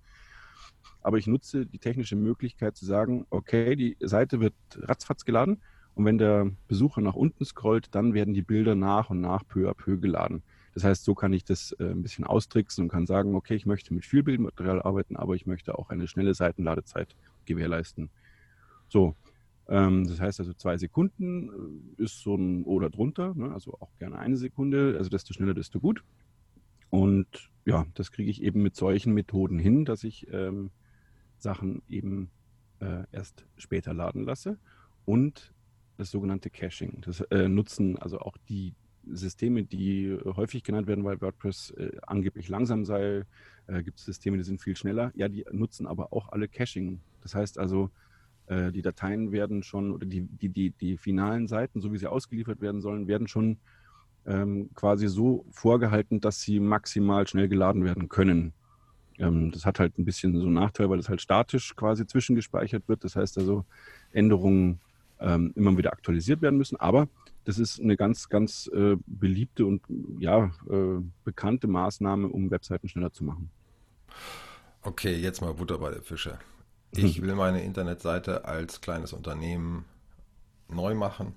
aber 1.01 1.17
ich 1.17 1.27
nutze 1.27 1.65
die 1.65 1.79
technische 1.79 2.15
Möglichkeit 2.15 2.75
zu 2.77 2.85
sagen, 2.85 3.25
okay, 3.29 3.75
die 3.75 3.97
Seite 3.99 4.39
wird 4.39 4.53
ratzfatz 4.75 5.25
geladen 5.25 5.61
und 5.95 6.05
wenn 6.05 6.17
der 6.17 6.51
Besucher 6.67 7.01
nach 7.01 7.15
unten 7.15 7.43
scrollt, 7.45 7.93
dann 7.93 8.13
werden 8.13 8.33
die 8.33 8.41
Bilder 8.41 8.75
nach 8.75 9.09
und 9.09 9.21
nach 9.21 9.45
peu 9.47 9.69
à 9.69 9.73
peu 9.73 9.97
geladen. 9.97 10.43
Das 10.73 10.83
heißt, 10.83 11.03
so 11.03 11.15
kann 11.15 11.33
ich 11.33 11.43
das 11.43 11.73
äh, 11.79 11.89
ein 11.89 12.01
bisschen 12.01 12.23
austricksen 12.25 12.83
und 12.83 12.89
kann 12.89 13.05
sagen, 13.05 13.35
okay, 13.35 13.55
ich 13.55 13.65
möchte 13.65 13.93
mit 13.93 14.05
viel 14.05 14.23
Bildmaterial 14.23 14.81
arbeiten, 14.81 15.17
aber 15.17 15.35
ich 15.35 15.45
möchte 15.45 15.77
auch 15.77 15.89
eine 15.89 16.07
schnelle 16.07 16.33
Seitenladezeit 16.33 17.15
gewährleisten. 17.45 18.09
So, 18.87 19.15
ähm, 19.67 20.07
das 20.07 20.19
heißt 20.19 20.39
also 20.39 20.53
zwei 20.53 20.77
Sekunden 20.77 21.49
äh, 21.97 22.03
ist 22.03 22.19
so 22.19 22.35
ein 22.35 22.63
oder 22.63 22.89
drunter, 22.89 23.33
ne? 23.35 23.51
also 23.53 23.77
auch 23.79 23.89
gerne 23.99 24.17
eine 24.17 24.37
Sekunde, 24.37 24.95
also 24.97 25.09
desto 25.09 25.33
schneller, 25.33 25.53
desto 25.53 25.79
gut. 25.79 26.03
Und 26.91 27.49
ja, 27.65 27.87
das 27.95 28.11
kriege 28.11 28.29
ich 28.29 28.43
eben 28.43 28.61
mit 28.61 28.75
solchen 28.75 29.13
Methoden 29.13 29.57
hin, 29.57 29.85
dass 29.85 30.03
ich 30.03 30.27
ähm, 30.31 30.69
Sachen 31.39 31.81
eben 31.89 32.29
äh, 32.79 33.05
erst 33.11 33.45
später 33.57 33.93
laden 33.93 34.23
lasse. 34.23 34.59
Und 35.05 35.53
das 35.97 36.11
sogenannte 36.11 36.49
Caching. 36.49 37.01
Das 37.01 37.21
äh, 37.21 37.47
nutzen 37.47 37.97
also 37.97 38.19
auch 38.19 38.37
die 38.49 38.73
Systeme, 39.05 39.63
die 39.63 40.17
häufig 40.25 40.63
genannt 40.63 40.87
werden, 40.87 41.03
weil 41.03 41.21
WordPress 41.21 41.71
äh, 41.71 41.91
angeblich 42.05 42.49
langsam 42.49 42.85
sei. 42.85 43.23
Äh, 43.67 43.83
Gibt 43.83 43.99
es 43.99 44.05
Systeme, 44.05 44.37
die 44.37 44.43
sind 44.43 44.61
viel 44.61 44.75
schneller. 44.75 45.11
Ja, 45.15 45.29
die 45.29 45.45
nutzen 45.51 45.87
aber 45.87 46.13
auch 46.13 46.29
alle 46.29 46.47
Caching. 46.47 46.99
Das 47.21 47.35
heißt 47.35 47.57
also, 47.57 47.89
äh, 48.47 48.71
die 48.71 48.81
Dateien 48.81 49.31
werden 49.31 49.63
schon, 49.63 49.91
oder 49.91 50.05
die, 50.05 50.21
die, 50.21 50.49
die, 50.49 50.71
die 50.71 50.97
finalen 50.97 51.47
Seiten, 51.47 51.79
so 51.81 51.93
wie 51.93 51.97
sie 51.97 52.07
ausgeliefert 52.07 52.61
werden 52.61 52.81
sollen, 52.81 53.07
werden 53.07 53.27
schon 53.27 53.57
ähm, 54.25 54.69
quasi 54.75 55.07
so 55.07 55.45
vorgehalten, 55.51 56.21
dass 56.21 56.41
sie 56.41 56.59
maximal 56.59 57.27
schnell 57.27 57.47
geladen 57.47 57.83
werden 57.83 58.09
können. 58.09 58.53
Ähm, 59.17 59.51
das 59.51 59.65
hat 59.65 59.79
halt 59.79 59.97
ein 59.97 60.05
bisschen 60.05 60.37
so 60.39 60.45
einen 60.45 60.53
Nachteil, 60.53 60.89
weil 60.89 60.99
es 60.99 61.09
halt 61.09 61.21
statisch 61.21 61.75
quasi 61.75 62.05
zwischengespeichert 62.05 62.87
wird. 62.87 63.03
Das 63.03 63.15
heißt 63.15 63.37
also, 63.37 63.65
Änderungen 64.11 64.79
ähm, 65.19 65.53
immer 65.55 65.77
wieder 65.77 65.93
aktualisiert 65.93 66.41
werden 66.41 66.57
müssen. 66.57 66.79
Aber 66.79 67.07
das 67.45 67.57
ist 67.57 67.79
eine 67.79 67.97
ganz, 67.97 68.29
ganz 68.29 68.69
äh, 68.73 68.97
beliebte 69.05 69.65
und 69.65 69.81
ja, 70.19 70.51
äh, 70.69 71.01
bekannte 71.23 71.67
Maßnahme, 71.67 72.27
um 72.27 72.51
Webseiten 72.51 72.87
schneller 72.87 73.11
zu 73.11 73.23
machen. 73.23 73.49
Okay, 74.83 75.15
jetzt 75.15 75.41
mal 75.41 75.53
Butter 75.53 75.77
bei 75.77 75.91
der 75.91 76.01
Fische. 76.01 76.39
Ich 76.91 77.17
hm. 77.17 77.25
will 77.25 77.35
meine 77.35 77.63
Internetseite 77.63 78.45
als 78.45 78.81
kleines 78.81 79.13
Unternehmen 79.13 79.85
neu 80.67 80.95
machen, 80.95 81.33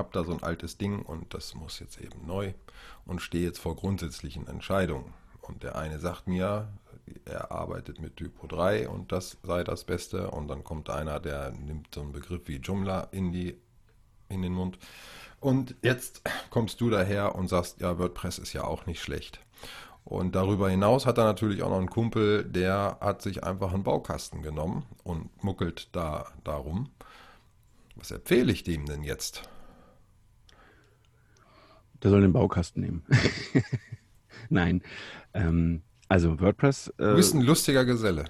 habe 0.00 0.10
da 0.12 0.24
so 0.24 0.32
ein 0.32 0.42
altes 0.42 0.78
Ding 0.78 1.02
und 1.02 1.32
das 1.34 1.54
muss 1.54 1.78
jetzt 1.78 2.00
eben 2.00 2.26
neu 2.26 2.54
und 3.04 3.20
stehe 3.22 3.44
jetzt 3.44 3.60
vor 3.60 3.76
grundsätzlichen 3.76 4.48
Entscheidungen. 4.48 5.14
Und 5.42 5.62
der 5.62 5.76
eine 5.76 5.98
sagt 5.98 6.26
mir, 6.26 6.68
er 7.24 7.52
arbeitet 7.52 8.00
mit 8.00 8.16
Typo 8.16 8.46
3 8.46 8.88
und 8.88 9.12
das 9.12 9.36
sei 9.42 9.62
das 9.62 9.84
Beste. 9.84 10.30
Und 10.30 10.48
dann 10.48 10.64
kommt 10.64 10.90
einer, 10.90 11.20
der 11.20 11.50
nimmt 11.52 11.94
so 11.94 12.00
einen 12.00 12.12
Begriff 12.12 12.42
wie 12.46 12.56
Joomla 12.56 13.08
in 13.12 13.32
die 13.32 13.56
in 14.28 14.42
den 14.42 14.54
Mund. 14.54 14.78
Und 15.40 15.74
jetzt 15.82 16.22
kommst 16.50 16.80
du 16.80 16.90
daher 16.90 17.34
und 17.34 17.48
sagst, 17.48 17.80
ja, 17.80 17.98
WordPress 17.98 18.38
ist 18.38 18.52
ja 18.52 18.64
auch 18.64 18.86
nicht 18.86 19.02
schlecht. 19.02 19.40
Und 20.04 20.34
darüber 20.34 20.70
hinaus 20.70 21.04
hat 21.04 21.18
er 21.18 21.24
natürlich 21.24 21.62
auch 21.62 21.70
noch 21.70 21.78
einen 21.78 21.90
Kumpel, 21.90 22.44
der 22.44 22.98
hat 23.00 23.22
sich 23.22 23.44
einfach 23.44 23.72
einen 23.72 23.82
Baukasten 23.82 24.42
genommen 24.42 24.86
und 25.04 25.42
muckelt 25.42 25.88
da 25.92 26.26
darum. 26.42 26.90
Was 27.96 28.10
empfehle 28.10 28.52
ich 28.52 28.64
dem 28.64 28.86
denn 28.86 29.02
jetzt? 29.02 29.42
Der 32.02 32.10
soll 32.10 32.22
den 32.22 32.32
Baukasten 32.32 32.82
nehmen. 32.82 33.02
Nein. 34.48 34.82
Ähm, 35.34 35.82
also 36.08 36.40
WordPress. 36.40 36.88
Äh, 36.98 37.10
du 37.10 37.16
bist 37.16 37.34
ein 37.34 37.42
lustiger 37.42 37.84
Geselle. 37.84 38.24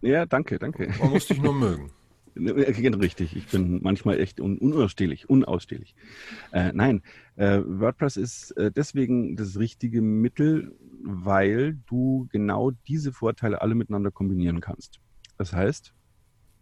Ja, 0.00 0.26
danke, 0.26 0.58
danke. 0.58 0.92
Man 1.00 1.10
muss 1.10 1.26
dich 1.26 1.40
nur 1.40 1.54
mögen. 1.54 1.90
Richtig, 2.34 3.36
ich 3.36 3.46
bin 3.48 3.80
manchmal 3.82 4.18
echt 4.18 4.40
un 4.40 4.56
unausstehlich, 4.58 5.28
unausstehlich. 5.28 5.94
Äh, 6.52 6.72
nein, 6.72 7.02
äh, 7.36 7.60
WordPress 7.64 8.16
ist 8.16 8.52
äh, 8.52 8.70
deswegen 8.70 9.36
das 9.36 9.58
richtige 9.58 10.00
Mittel, 10.00 10.74
weil 11.02 11.78
du 11.86 12.28
genau 12.32 12.70
diese 12.88 13.12
Vorteile 13.12 13.60
alle 13.60 13.74
miteinander 13.74 14.10
kombinieren 14.10 14.60
kannst. 14.60 14.98
Das 15.36 15.52
heißt, 15.52 15.92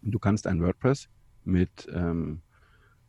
du 0.01 0.19
kannst 0.19 0.45
ein 0.45 0.61
WordPress 0.61 1.07
mit 1.45 1.89
ähm, 1.93 2.41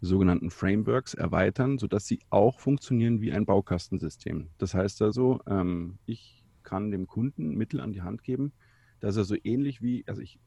sogenannten 0.02 0.50
Frameworks 0.50 1.14
erweitern, 1.14 1.78
sodass 1.78 2.06
sie 2.06 2.18
auch 2.28 2.58
funktionieren 2.58 3.20
wie 3.20 3.32
ein 3.32 3.46
Baukastensystem. 3.46 4.48
Das 4.58 4.74
heißt 4.74 5.00
also, 5.00 5.40
ähm, 5.46 5.98
ich 6.06 6.44
kann 6.64 6.90
dem 6.90 7.06
Kunden 7.06 7.54
Mittel 7.54 7.80
an 7.80 7.92
die 7.92 8.02
Hand 8.02 8.24
geben, 8.24 8.52
dass 9.00 9.16
er 9.16 9.24
so 9.24 9.36
ähnlich 9.42 9.80
wie, 9.80 10.04
also 10.06 10.20
ich, 10.20 10.38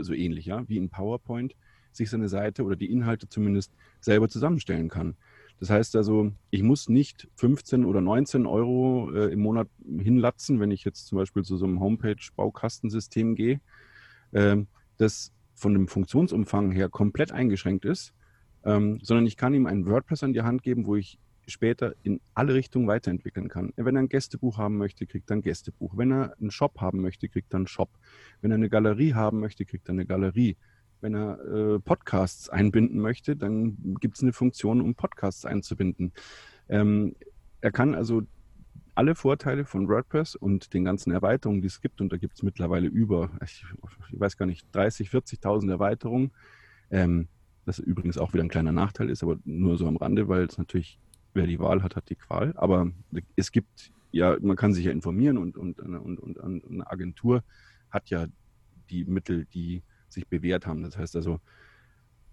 so 0.00 0.14
ähnlich, 0.14 0.46
ja, 0.46 0.66
wie 0.68 0.78
in 0.78 0.88
PowerPoint 0.88 1.54
sich 1.92 2.10
seine 2.10 2.28
Seite 2.28 2.64
oder 2.64 2.76
die 2.76 2.90
Inhalte 2.90 3.28
zumindest 3.28 3.72
selber 4.00 4.28
zusammenstellen 4.28 4.88
kann. 4.88 5.16
Das 5.60 5.70
heißt 5.70 5.96
also, 5.96 6.32
ich 6.50 6.62
muss 6.62 6.88
nicht 6.88 7.28
15 7.36 7.84
oder 7.84 8.00
19 8.00 8.46
Euro 8.46 9.10
äh, 9.12 9.32
im 9.32 9.40
Monat 9.40 9.68
hinlatzen, 9.98 10.58
wenn 10.60 10.70
ich 10.70 10.84
jetzt 10.84 11.06
zum 11.06 11.16
Beispiel 11.16 11.42
zu 11.44 11.56
so 11.56 11.66
einem 11.66 11.80
Homepage-Baukastensystem 11.80 13.34
gehe, 13.34 13.60
äh, 14.32 14.56
das 14.96 15.32
von 15.54 15.72
dem 15.72 15.88
Funktionsumfang 15.88 16.72
her 16.72 16.88
komplett 16.88 17.32
eingeschränkt 17.32 17.86
ist, 17.86 18.14
ähm, 18.66 18.98
sondern 19.02 19.26
ich 19.26 19.36
kann 19.36 19.54
ihm 19.54 19.66
ein 19.66 19.86
WordPress 19.86 20.24
an 20.24 20.32
die 20.32 20.42
Hand 20.42 20.62
geben, 20.62 20.86
wo 20.86 20.96
ich 20.96 21.18
später 21.46 21.94
in 22.02 22.20
alle 22.34 22.54
Richtungen 22.54 22.88
weiterentwickeln 22.88 23.48
kann. 23.48 23.72
Wenn 23.76 23.96
er 23.96 24.02
ein 24.02 24.08
Gästebuch 24.08 24.58
haben 24.58 24.76
möchte, 24.76 25.06
kriegt 25.06 25.30
er 25.30 25.36
ein 25.36 25.42
Gästebuch. 25.42 25.96
Wenn 25.96 26.10
er 26.10 26.36
einen 26.40 26.50
Shop 26.50 26.80
haben 26.80 27.00
möchte, 27.00 27.28
kriegt 27.28 27.54
er 27.54 27.58
einen 27.58 27.68
Shop. 27.68 27.90
Wenn 28.40 28.50
er 28.50 28.56
eine 28.56 28.68
Galerie 28.68 29.14
haben 29.14 29.38
möchte, 29.38 29.64
kriegt 29.64 29.88
er 29.88 29.92
eine 29.92 30.04
Galerie. 30.04 30.56
Wenn 31.00 31.14
er 31.14 31.38
äh, 31.40 31.78
Podcasts 31.78 32.48
einbinden 32.48 33.00
möchte, 33.00 33.36
dann 33.36 33.96
gibt 34.00 34.16
es 34.16 34.22
eine 34.24 34.32
Funktion, 34.32 34.80
um 34.80 34.96
Podcasts 34.96 35.44
einzubinden. 35.44 36.12
Ähm, 36.68 37.14
er 37.60 37.70
kann 37.70 37.94
also 37.94 38.22
alle 38.96 39.14
Vorteile 39.14 39.66
von 39.66 39.88
WordPress 39.88 40.34
und 40.34 40.74
den 40.74 40.84
ganzen 40.84 41.12
Erweiterungen, 41.12 41.60
die 41.60 41.68
es 41.68 41.80
gibt, 41.80 42.00
und 42.00 42.12
da 42.12 42.16
gibt 42.16 42.34
es 42.34 42.42
mittlerweile 42.42 42.88
über, 42.88 43.30
ich, 43.44 43.64
ich, 44.10 44.18
weiß 44.18 44.36
gar 44.36 44.46
nicht, 44.46 44.66
30, 44.74 45.10
40.000 45.10 45.70
Erweiterungen, 45.70 46.32
ähm, 46.90 47.28
das 47.66 47.78
übrigens 47.78 48.16
auch 48.16 48.32
wieder 48.32 48.42
ein 48.42 48.48
kleiner 48.48 48.72
Nachteil 48.72 49.10
ist, 49.10 49.22
aber 49.22 49.38
nur 49.44 49.76
so 49.76 49.86
am 49.86 49.96
Rande, 49.96 50.28
weil 50.28 50.44
es 50.44 50.56
natürlich 50.56 50.98
wer 51.36 51.46
die 51.46 51.60
Wahl 51.60 51.82
hat, 51.82 51.94
hat 51.94 52.08
die 52.08 52.16
Qual. 52.16 52.54
Aber 52.56 52.90
es 53.36 53.52
gibt 53.52 53.92
ja, 54.10 54.36
man 54.40 54.56
kann 54.56 54.72
sich 54.72 54.86
ja 54.86 54.92
informieren 54.92 55.36
und, 55.36 55.56
und, 55.56 55.78
und, 55.78 56.18
und, 56.18 56.40
eine 56.40 56.90
Agentur 56.90 57.44
hat 57.90 58.08
ja 58.08 58.26
die 58.88 59.04
Mittel, 59.04 59.44
die 59.52 59.82
sich 60.08 60.26
bewährt 60.26 60.66
haben. 60.66 60.82
Das 60.82 60.96
heißt 60.96 61.14
also, 61.16 61.40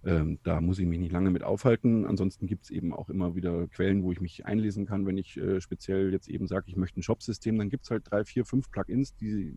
ähm, 0.05 0.39
da 0.43 0.59
muss 0.59 0.79
ich 0.79 0.85
mich 0.85 0.99
nicht 0.99 1.11
lange 1.11 1.31
mit 1.31 1.43
aufhalten. 1.43 2.05
Ansonsten 2.05 2.45
gibt 2.45 2.65
es 2.65 2.71
eben 2.71 2.93
auch 2.93 3.09
immer 3.09 3.35
wieder 3.35 3.67
Quellen, 3.67 4.03
wo 4.03 4.11
ich 4.11 4.19
mich 4.19 4.45
einlesen 4.45 4.85
kann. 4.85 5.05
Wenn 5.05 5.17
ich 5.17 5.37
äh, 5.37 5.61
speziell 5.61 6.11
jetzt 6.11 6.27
eben 6.27 6.47
sage, 6.47 6.65
ich 6.67 6.75
möchte 6.75 6.99
ein 6.99 7.03
Shop-System, 7.03 7.57
dann 7.57 7.69
gibt 7.69 7.85
es 7.85 7.91
halt 7.91 8.03
drei, 8.09 8.25
vier, 8.25 8.45
fünf 8.45 8.69
Plugins, 8.69 9.15
die, 9.15 9.55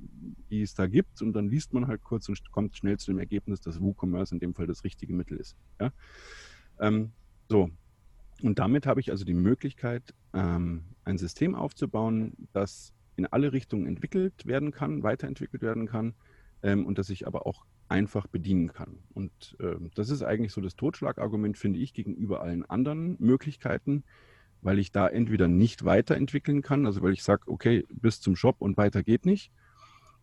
die 0.50 0.62
es 0.62 0.74
da 0.74 0.86
gibt. 0.86 1.20
Und 1.20 1.32
dann 1.32 1.48
liest 1.48 1.72
man 1.72 1.88
halt 1.88 2.04
kurz 2.04 2.28
und 2.28 2.40
kommt 2.52 2.76
schnell 2.76 2.96
zu 2.96 3.10
dem 3.10 3.18
Ergebnis, 3.18 3.60
dass 3.60 3.80
WooCommerce 3.80 4.32
in 4.32 4.38
dem 4.38 4.54
Fall 4.54 4.68
das 4.68 4.84
richtige 4.84 5.14
Mittel 5.14 5.38
ist. 5.38 5.56
Ja? 5.80 5.92
Ähm, 6.78 7.10
so, 7.48 7.70
und 8.42 8.58
damit 8.58 8.86
habe 8.86 9.00
ich 9.00 9.10
also 9.10 9.24
die 9.24 9.34
Möglichkeit, 9.34 10.14
ähm, 10.32 10.84
ein 11.04 11.18
System 11.18 11.54
aufzubauen, 11.54 12.34
das 12.52 12.92
in 13.16 13.26
alle 13.26 13.52
Richtungen 13.52 13.86
entwickelt 13.86 14.46
werden 14.46 14.70
kann, 14.70 15.02
weiterentwickelt 15.02 15.62
werden 15.62 15.86
kann 15.86 16.14
ähm, 16.62 16.86
und 16.86 16.98
das 16.98 17.10
ich 17.10 17.26
aber 17.26 17.46
auch 17.46 17.64
einfach 17.88 18.26
bedienen 18.26 18.72
kann. 18.72 18.98
Und 19.14 19.56
ähm, 19.60 19.90
das 19.94 20.10
ist 20.10 20.22
eigentlich 20.22 20.52
so 20.52 20.60
das 20.60 20.76
Totschlagargument, 20.76 21.56
finde 21.56 21.78
ich, 21.78 21.94
gegenüber 21.94 22.42
allen 22.42 22.64
anderen 22.64 23.16
Möglichkeiten, 23.18 24.04
weil 24.62 24.78
ich 24.78 24.92
da 24.92 25.06
entweder 25.08 25.48
nicht 25.48 25.84
weiterentwickeln 25.84 26.62
kann, 26.62 26.86
also 26.86 27.02
weil 27.02 27.12
ich 27.12 27.22
sage, 27.22 27.42
okay, 27.46 27.86
bis 27.90 28.20
zum 28.20 28.36
Shop 28.36 28.56
und 28.58 28.76
weiter 28.76 29.02
geht 29.02 29.26
nicht, 29.26 29.52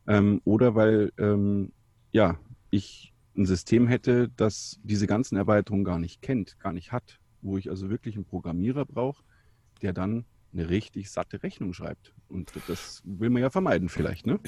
ähm, 0.07 0.41
oder 0.43 0.75
weil 0.75 1.13
ähm, 1.17 1.71
ja, 2.11 2.37
ich 2.69 3.13
ein 3.37 3.45
System 3.45 3.87
hätte, 3.87 4.29
das 4.35 4.79
diese 4.83 5.07
ganzen 5.07 5.37
Erweiterungen 5.37 5.85
gar 5.85 5.99
nicht 5.99 6.21
kennt, 6.21 6.59
gar 6.59 6.73
nicht 6.73 6.91
hat 6.91 7.19
wo 7.43 7.57
ich 7.57 7.69
also 7.69 7.89
wirklich 7.89 8.15
einen 8.15 8.25
Programmierer 8.25 8.85
brauche, 8.85 9.23
der 9.81 9.93
dann 9.93 10.25
eine 10.53 10.69
richtig 10.69 11.11
satte 11.11 11.43
Rechnung 11.43 11.73
schreibt. 11.73 12.13
Und 12.29 12.51
das 12.67 13.01
will 13.05 13.29
man 13.29 13.41
ja 13.41 13.49
vermeiden 13.49 13.89
vielleicht, 13.89 14.25
ne? 14.25 14.39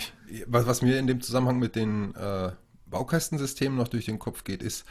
Was, 0.48 0.66
was 0.66 0.82
mir 0.82 0.98
in 1.00 1.08
dem 1.08 1.22
Zusammenhang 1.22 1.60
mit 1.60 1.76
den 1.76 2.16
äh, 2.16 2.52
Baukastensystemen 2.88 3.78
noch 3.78 3.88
durch 3.88 4.06
den 4.06 4.20
Kopf 4.20 4.44
geht, 4.44 4.62
ist, 4.62 4.86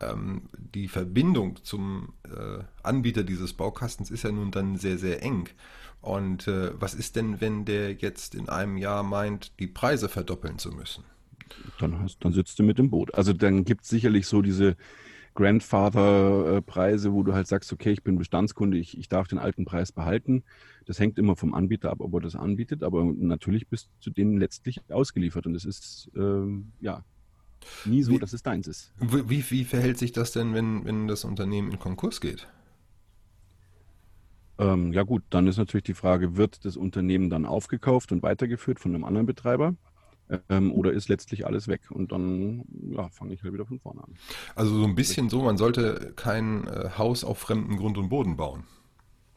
ähm, 0.00 0.48
die 0.74 0.88
Verbindung 0.88 1.62
zum 1.64 2.12
äh, 2.24 2.62
Anbieter 2.82 3.24
dieses 3.24 3.52
Baukastens 3.52 4.10
ist 4.10 4.22
ja 4.22 4.30
nun 4.30 4.50
dann 4.50 4.76
sehr, 4.76 4.98
sehr 4.98 5.22
eng. 5.22 5.48
Und 6.00 6.46
äh, 6.46 6.70
was 6.80 6.94
ist 6.94 7.16
denn, 7.16 7.40
wenn 7.40 7.64
der 7.64 7.94
jetzt 7.94 8.34
in 8.34 8.48
einem 8.48 8.76
Jahr 8.76 9.02
meint, 9.02 9.58
die 9.58 9.66
Preise 9.66 10.08
verdoppeln 10.08 10.58
zu 10.58 10.70
müssen? 10.70 11.04
Dann, 11.80 11.98
hast, 12.00 12.18
dann 12.24 12.32
sitzt 12.32 12.58
du 12.58 12.62
mit 12.62 12.78
dem 12.78 12.90
Boot. 12.90 13.14
Also 13.14 13.32
dann 13.32 13.64
gibt 13.64 13.82
es 13.82 13.88
sicherlich 13.88 14.26
so 14.26 14.42
diese, 14.42 14.76
Grandfather-Preise, 15.38 17.12
wo 17.12 17.22
du 17.22 17.32
halt 17.32 17.46
sagst, 17.46 17.72
okay, 17.72 17.92
ich 17.92 18.02
bin 18.02 18.18
Bestandskunde, 18.18 18.76
ich, 18.76 18.98
ich 18.98 19.08
darf 19.08 19.28
den 19.28 19.38
alten 19.38 19.64
Preis 19.64 19.92
behalten. 19.92 20.42
Das 20.84 20.98
hängt 20.98 21.16
immer 21.16 21.36
vom 21.36 21.54
Anbieter 21.54 21.90
ab, 21.90 22.00
ob 22.00 22.12
er 22.14 22.20
das 22.20 22.34
anbietet, 22.34 22.82
aber 22.82 23.04
natürlich 23.04 23.68
bist 23.68 23.88
du 24.02 24.10
denen 24.10 24.38
letztlich 24.38 24.80
ausgeliefert 24.88 25.46
und 25.46 25.54
es 25.54 25.64
ist 25.64 26.10
ähm, 26.16 26.72
ja 26.80 27.04
nie 27.84 28.02
so, 28.02 28.12
wie, 28.12 28.18
dass 28.18 28.32
es 28.32 28.42
deins 28.42 28.66
ist. 28.66 28.92
Wie, 29.00 29.50
wie 29.50 29.64
verhält 29.64 29.98
sich 29.98 30.12
das 30.12 30.32
denn, 30.32 30.54
wenn, 30.54 30.84
wenn 30.84 31.08
das 31.08 31.24
Unternehmen 31.24 31.70
in 31.72 31.78
Konkurs 31.78 32.20
geht? 32.20 32.48
Ähm, 34.58 34.92
ja 34.92 35.02
gut, 35.04 35.22
dann 35.30 35.46
ist 35.46 35.56
natürlich 35.56 35.84
die 35.84 35.94
Frage, 35.94 36.36
wird 36.36 36.64
das 36.64 36.76
Unternehmen 36.76 37.30
dann 37.30 37.46
aufgekauft 37.46 38.10
und 38.12 38.22
weitergeführt 38.22 38.80
von 38.80 38.94
einem 38.94 39.04
anderen 39.04 39.26
Betreiber? 39.26 39.76
Ähm, 40.50 40.72
oder 40.72 40.92
ist 40.92 41.08
letztlich 41.08 41.46
alles 41.46 41.68
weg 41.68 41.90
und 41.90 42.12
dann 42.12 42.64
ja, 42.90 43.08
fange 43.10 43.34
ich 43.34 43.42
halt 43.42 43.54
wieder 43.54 43.66
von 43.66 43.80
vorne 43.80 44.04
an. 44.04 44.18
Also 44.54 44.76
so 44.78 44.84
ein 44.84 44.94
bisschen 44.94 45.30
so, 45.30 45.42
man 45.42 45.56
sollte 45.56 46.12
kein 46.16 46.66
äh, 46.66 46.90
Haus 46.98 47.24
auf 47.24 47.38
fremden 47.38 47.76
Grund 47.76 47.96
und 47.98 48.10
Boden 48.10 48.36
bauen. 48.36 48.64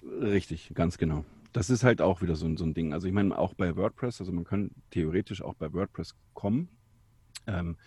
Richtig, 0.04 0.72
ganz 0.74 0.98
genau. 0.98 1.26
das 1.54 1.70
ist 1.70 1.84
halt 1.84 2.02
auch 2.02 2.22
wieder 2.22 2.36
so, 2.36 2.46
ein- 2.46 2.58
so 2.58 2.64
ein 2.66 2.74
Ding. 2.74 2.94
Also 2.94 3.08
ich 3.08 3.14
meine, 3.14 3.38
auch 3.38 3.54
bei 3.54 3.76
WordPress, 3.76 4.22
also 4.22 4.32
man 4.32 4.46
kann 4.46 4.72
theoretisch 4.90 5.42
auch 5.42 5.54
bei 5.56 5.74
WordPress 5.74 6.16
kommen, 6.34 6.70
ähm, 7.48 7.78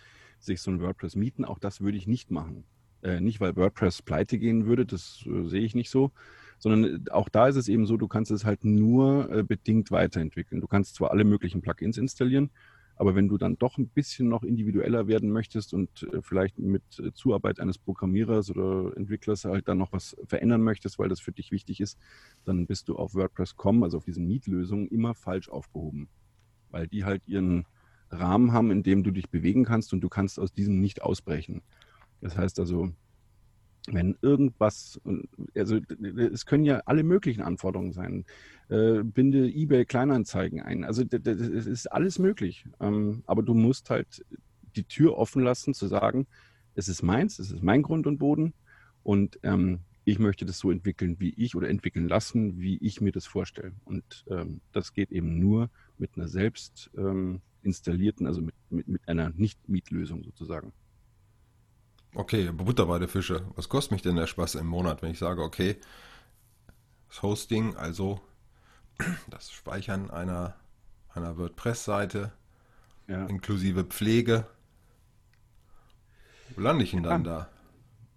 sich 0.45 0.61
so 0.61 0.71
ein 0.71 0.81
WordPress 0.81 1.15
mieten. 1.15 1.45
Auch 1.45 1.59
das 1.59 1.81
würde 1.81 1.97
ich 1.97 2.07
nicht 2.07 2.31
machen. 2.31 2.65
Äh, 3.05 3.21
nicht, 3.21 3.39
weil 3.39 3.55
WordPress 3.55 4.01
pleite 4.01 4.39
gehen 4.39 4.65
würde, 4.65 4.85
das 4.85 5.23
äh, 5.27 5.47
sehe 5.47 5.61
ich 5.61 5.75
nicht 5.75 5.91
so, 5.91 6.11
sondern 6.57 7.05
äh, 7.05 7.11
auch 7.11 7.29
da 7.29 7.47
ist 7.47 7.55
es 7.55 7.67
eben 7.67 7.85
so, 7.85 7.97
du 7.97 8.07
kannst 8.07 8.31
es 8.31 8.45
halt 8.45 8.65
nur 8.65 9.43
bedingt 9.43 9.91
weiterentwickeln. 9.91 10.59
Du 10.59 10.67
kannst 10.67 10.95
zwar 10.95 11.11
alle 11.11 11.23
möglichen 11.23 11.61
Plugins 11.61 11.97
installieren, 11.97 12.49
aber 12.95 13.13
wenn 13.13 13.27
du 13.27 13.37
dann 13.37 13.59
doch 13.59 13.77
ein 13.77 13.89
bisschen 13.89 14.27
noch 14.27 14.41
individueller 14.41 15.07
werden 15.07 15.29
möchtest 15.29 15.73
und 15.73 16.07
vielleicht 16.21 16.57
mit 16.57 16.81
Zuarbeit 17.13 17.59
eines 17.59 17.77
Programmierers 17.77 18.49
oder 18.49 18.95
Entwicklers 18.95 19.43
halt 19.43 19.67
dann 19.67 19.77
noch 19.77 19.91
was 19.91 20.15
verändern 20.25 20.61
möchtest, 20.61 20.97
weil 20.97 21.09
das 21.09 21.19
für 21.19 21.33
dich 21.33 21.51
wichtig 21.51 21.81
ist, 21.81 21.99
dann 22.45 22.65
bist 22.65 22.87
du 22.87 22.95
auf 22.95 23.13
WordPress.com, 23.13 23.83
also 23.83 23.97
auf 23.97 24.05
diesen 24.05 24.25
Mietlösungen, 24.25 24.87
immer 24.87 25.13
falsch 25.13 25.49
aufgehoben. 25.49 26.07
Weil 26.71 26.87
die 26.87 27.03
halt 27.03 27.21
ihren 27.27 27.65
Rahmen 28.09 28.51
haben, 28.53 28.71
in 28.71 28.83
dem 28.83 29.03
du 29.03 29.11
dich 29.11 29.29
bewegen 29.29 29.65
kannst 29.65 29.93
und 29.93 30.01
du 30.01 30.09
kannst 30.09 30.39
aus 30.39 30.53
diesem 30.53 30.79
nicht 30.79 31.01
ausbrechen. 31.01 31.61
Das 32.21 32.37
heißt 32.37 32.59
also, 32.59 32.91
wenn 33.87 34.17
irgendwas, 34.21 34.99
also 35.55 35.79
es 36.31 36.45
können 36.45 36.65
ja 36.65 36.81
alle 36.85 37.03
möglichen 37.03 37.41
Anforderungen 37.41 37.93
sein. 37.93 38.25
Äh, 38.69 39.03
binde 39.03 39.47
eBay 39.47 39.85
Kleinanzeigen 39.85 40.61
ein. 40.61 40.83
Also 40.83 41.03
es 41.03 41.67
ist 41.67 41.87
alles 41.91 42.17
möglich. 42.17 42.65
Ähm, 42.79 43.23
aber 43.27 43.43
du 43.43 43.53
musst 43.53 43.89
halt 43.89 44.25
die 44.75 44.85
Tür 44.85 45.17
offen 45.17 45.43
lassen, 45.43 45.73
zu 45.73 45.87
sagen, 45.87 46.25
es 46.73 46.87
ist 46.87 47.03
meins, 47.03 47.39
es 47.39 47.51
ist 47.51 47.63
mein 47.63 47.83
Grund 47.83 48.07
und 48.07 48.17
Boden 48.17 48.53
und 49.03 49.39
ähm, 49.43 49.79
ich 50.03 50.19
möchte 50.19 50.45
das 50.45 50.59
so 50.59 50.71
entwickeln, 50.71 51.19
wie 51.19 51.33
ich 51.35 51.55
oder 51.55 51.69
entwickeln 51.69 52.07
lassen, 52.07 52.59
wie 52.59 52.77
ich 52.77 53.01
mir 53.01 53.11
das 53.11 53.25
vorstelle. 53.25 53.71
Und 53.85 54.25
ähm, 54.29 54.61
das 54.71 54.93
geht 54.93 55.11
eben 55.11 55.39
nur 55.39 55.69
mit 55.97 56.11
einer 56.15 56.27
selbst 56.27 56.91
ähm, 56.95 57.41
installierten, 57.65 58.27
also 58.27 58.41
mit, 58.41 58.55
mit, 58.69 58.87
mit 58.87 59.07
einer 59.07 59.29
Nicht-Mietlösung 59.31 60.23
sozusagen. 60.23 60.71
Okay, 62.13 62.49
Butter 62.51 62.85
bei 62.85 62.99
der 62.99 63.09
Fische. 63.09 63.45
Was 63.55 63.67
kostet 63.67 63.91
mich 63.91 64.01
denn 64.01 64.15
der 64.15 64.27
Spaß 64.27 64.55
im 64.55 64.67
Monat, 64.67 65.01
wenn 65.01 65.11
ich 65.11 65.19
sage, 65.19 65.41
okay, 65.41 65.75
das 67.09 67.21
Hosting, 67.21 67.75
also 67.75 68.21
das 69.29 69.51
Speichern 69.51 70.09
einer, 70.09 70.55
einer 71.13 71.37
WordPress-Seite 71.37 72.31
Ja. 73.07 73.25
inklusive 73.25 73.83
Pflege. 73.83 74.47
Wo 76.55 76.61
lande 76.61 76.83
ich 76.83 76.91
denn 76.91 77.03
dann 77.03 77.23
da? 77.23 77.49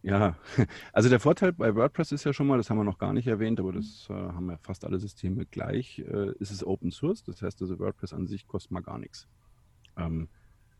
Ja, 0.08 0.38
also 0.94 1.10
der 1.10 1.20
Vorteil 1.20 1.52
bei 1.52 1.74
WordPress 1.74 2.12
ist 2.12 2.24
ja 2.24 2.32
schon 2.32 2.46
mal, 2.46 2.56
das 2.56 2.70
haben 2.70 2.78
wir 2.78 2.84
noch 2.84 2.96
gar 2.96 3.12
nicht 3.12 3.26
erwähnt, 3.26 3.60
aber 3.60 3.72
das 3.74 4.06
äh, 4.08 4.14
haben 4.14 4.48
ja 4.48 4.56
fast 4.56 4.86
alle 4.86 4.98
Systeme 4.98 5.44
gleich, 5.44 5.98
äh, 5.98 6.32
ist 6.38 6.50
es 6.50 6.66
Open 6.66 6.90
Source. 6.90 7.22
Das 7.24 7.42
heißt 7.42 7.60
also, 7.60 7.78
WordPress 7.78 8.14
an 8.14 8.26
sich 8.26 8.46
kostet 8.46 8.70
mal 8.70 8.80
gar 8.80 8.98
nichts. 8.98 9.28
Ähm, 9.98 10.28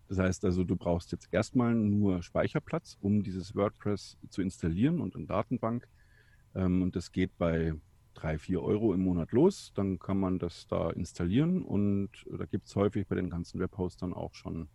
das 0.09 0.19
heißt 0.19 0.47
also, 0.47 0.65
du 0.65 0.77
brauchst 0.77 1.13
jetzt 1.13 1.29
erstmal 1.31 1.75
nur 1.75 2.23
Speicherplatz, 2.23 2.97
um 3.03 3.23
dieses 3.23 3.55
WordPress 3.55 4.17
zu 4.31 4.41
installieren 4.41 4.99
und 4.99 5.15
eine 5.15 5.27
Datenbank. 5.27 5.87
Ähm, 6.55 6.81
und 6.81 6.97
das 6.97 7.13
geht 7.13 7.37
bei 7.37 7.75
drei, 8.15 8.39
vier 8.39 8.63
Euro 8.63 8.95
im 8.95 9.03
Monat 9.03 9.33
los. 9.33 9.73
Dann 9.75 9.99
kann 9.99 10.19
man 10.19 10.39
das 10.39 10.69
da 10.69 10.89
installieren 10.89 11.61
und 11.61 12.09
da 12.31 12.47
gibt 12.47 12.67
es 12.67 12.77
häufig 12.77 13.07
bei 13.07 13.17
den 13.17 13.29
ganzen 13.29 13.61
Webhostern 13.61 14.15
auch 14.15 14.35
schon 14.35 14.71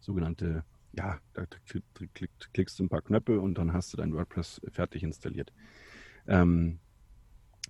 sogenannte, 0.00 0.64
ja, 0.92 1.18
da 1.34 1.44
klick, 1.66 1.84
klick, 2.14 2.30
klickst 2.52 2.78
du 2.78 2.84
ein 2.84 2.88
paar 2.88 3.02
Knöpfe 3.02 3.40
und 3.40 3.56
dann 3.58 3.72
hast 3.72 3.92
du 3.92 3.96
dein 3.96 4.14
WordPress 4.14 4.60
fertig 4.72 5.02
installiert. 5.02 5.52
Ähm, 6.26 6.78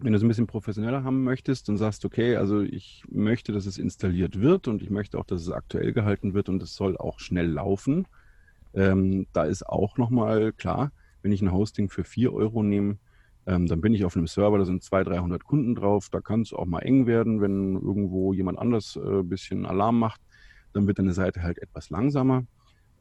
wenn 0.01 0.13
du 0.13 0.17
es 0.17 0.23
ein 0.23 0.29
bisschen 0.29 0.47
professioneller 0.47 1.03
haben 1.03 1.25
möchtest 1.25 1.69
und 1.69 1.77
sagst, 1.77 2.05
okay, 2.05 2.37
also 2.37 2.61
ich 2.61 3.03
möchte, 3.09 3.53
dass 3.53 3.67
es 3.67 3.79
installiert 3.79 4.41
wird 4.41 4.69
und 4.69 4.81
ich 4.81 4.91
möchte 4.91 5.19
auch, 5.19 5.25
dass 5.25 5.43
es 5.43 5.51
aktuell 5.51 5.93
gehalten 5.93 6.35
wird 6.35 6.49
und 6.49 6.63
es 6.63 6.75
soll 6.75 6.97
auch 6.97 7.19
schnell 7.19 7.49
laufen, 7.49 8.07
ähm, 8.75 9.27
da 9.33 9.45
ist 9.45 9.67
auch 9.67 9.97
nochmal 9.97 10.53
klar, 10.53 10.93
wenn 11.23 11.33
ich 11.33 11.43
ein 11.43 11.53
Hosting 11.53 11.89
für 11.89 12.05
4 12.05 12.33
Euro 12.33 12.63
nehme, 12.63 12.99
ähm, 13.47 13.67
dann 13.67 13.81
bin 13.81 13.95
ich 13.95 14.05
auf 14.05 14.17
einem 14.17 14.27
Server, 14.27 14.59
da 14.59 14.65
sind 14.65 14.83
200, 14.83 15.15
300 15.15 15.45
Kunden 15.45 15.75
drauf, 15.75 16.09
da 16.11 16.21
kann 16.21 16.43
es 16.43 16.53
auch 16.53 16.67
mal 16.67 16.81
eng 16.81 17.07
werden, 17.07 17.41
wenn 17.41 17.75
irgendwo 17.75 18.33
jemand 18.33 18.59
anders 18.59 18.97
äh, 18.97 19.21
ein 19.21 19.29
bisschen 19.29 19.67
Alarm 19.67 19.99
macht, 19.99 20.21
dann 20.73 20.87
wird 20.87 20.99
deine 20.99 21.13
Seite 21.13 21.43
halt 21.43 21.59
etwas 21.59 21.91
langsamer. 21.91 22.45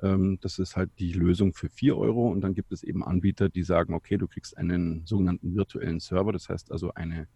Ähm, 0.01 0.38
das 0.41 0.60
ist 0.60 0.75
halt 0.75 0.91
die 0.99 1.12
Lösung 1.13 1.53
für 1.53 1.69
4 1.69 1.97
Euro 1.97 2.29
und 2.29 2.41
dann 2.41 2.53
gibt 2.53 2.71
es 2.71 2.83
eben 2.83 3.03
Anbieter, 3.03 3.49
die 3.49 3.63
sagen, 3.63 3.93
okay, 3.93 4.17
du 4.17 4.27
kriegst 4.27 4.57
einen 4.57 5.05
sogenannten 5.05 5.55
virtuellen 5.55 5.99
Server, 5.99 6.31
das 6.31 6.49
heißt 6.49 6.71
also 6.71 6.93
eine 6.93 7.27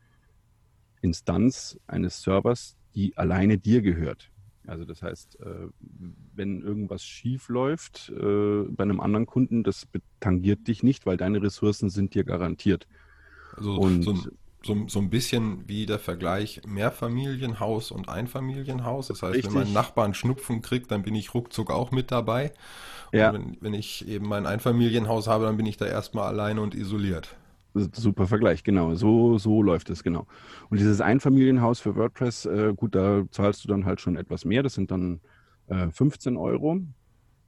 Instanz 1.02 1.80
eines 1.88 2.21
Servers, 2.21 2.78
die 2.95 3.17
alleine 3.17 3.58
dir 3.58 3.82
gehört. 3.82 4.32
Also 4.67 4.86
das 4.86 5.02
heißt, 5.02 5.39
äh, 5.39 5.67
wenn 6.36 6.62
irgendwas 6.62 7.04
schief 7.04 7.50
läuft 7.50 8.10
äh, 8.10 8.63
bei 8.69 8.84
einem 8.84 9.00
anderen 9.00 9.26
Kunden, 9.26 9.63
das 9.63 9.88
tangiert 10.19 10.67
dich 10.67 10.84
nicht, 10.84 11.06
weil 11.08 11.17
deine 11.17 11.41
Ressourcen 11.41 11.89
sind 11.89 12.13
dir 12.13 12.24
garantiert. 12.24 12.88
Also 13.58 13.76
Und- 13.76 14.04
so, 14.04 14.12
ein- 14.12 14.28
so, 14.63 14.88
so 14.88 15.00
ein 15.00 15.10
bisschen 15.10 15.67
wie 15.67 15.86
der 15.86 16.00
Vergleich 16.00 16.62
Mehrfamilienhaus 16.67 17.91
und 17.91 18.10
Einfamilienhaus. 18.10 19.08
Das 19.08 19.24
heißt, 19.24 19.36
Richtig. 19.36 19.54
wenn 19.54 19.63
mein 19.63 19.74
Nachbar 19.74 20.06
einen 20.06 20.13
Schnupfen 20.13 20.62
kriegt, 20.62 20.91
dann 20.91 21.02
bin 21.02 21.15
ich 21.15 21.34
ruckzuck 21.34 21.71
auch 21.71 21.91
mit 21.91 22.12
dabei. 22.12 22.52
Ja. 23.12 23.30
Und 23.30 23.34
wenn, 23.34 23.58
wenn 23.62 23.74
ich 23.74 24.08
eben 24.08 24.28
mein 24.28 24.45
Einfamilienhaus 24.45 25.28
habe, 25.28 25.45
dann 25.45 25.58
bin 25.58 25.65
ich 25.65 25.78
da 25.78 25.86
erstmal 25.86 26.28
alleine 26.28 26.62
und 26.62 26.76
isoliert. 26.76 27.36
Super 27.74 28.28
Vergleich, 28.28 28.63
genau. 28.63 28.95
So, 28.95 29.38
so 29.38 29.63
läuft 29.63 29.89
es, 29.89 30.04
genau. 30.04 30.28
Und 30.69 30.80
dieses 30.80 31.00
Einfamilienhaus 31.00 31.80
für 31.80 31.95
WordPress, 31.95 32.45
äh, 32.45 32.74
gut, 32.76 32.95
da 32.95 33.24
zahlst 33.32 33.63
du 33.63 33.69
dann 33.69 33.86
halt 33.86 34.02
schon 34.02 34.17
etwas 34.17 34.43
mehr. 34.43 34.62
Das 34.62 34.74
sind 34.74 34.91
dann 34.91 35.21
äh, 35.67 35.89
15 35.89 36.36
Euro. 36.36 36.82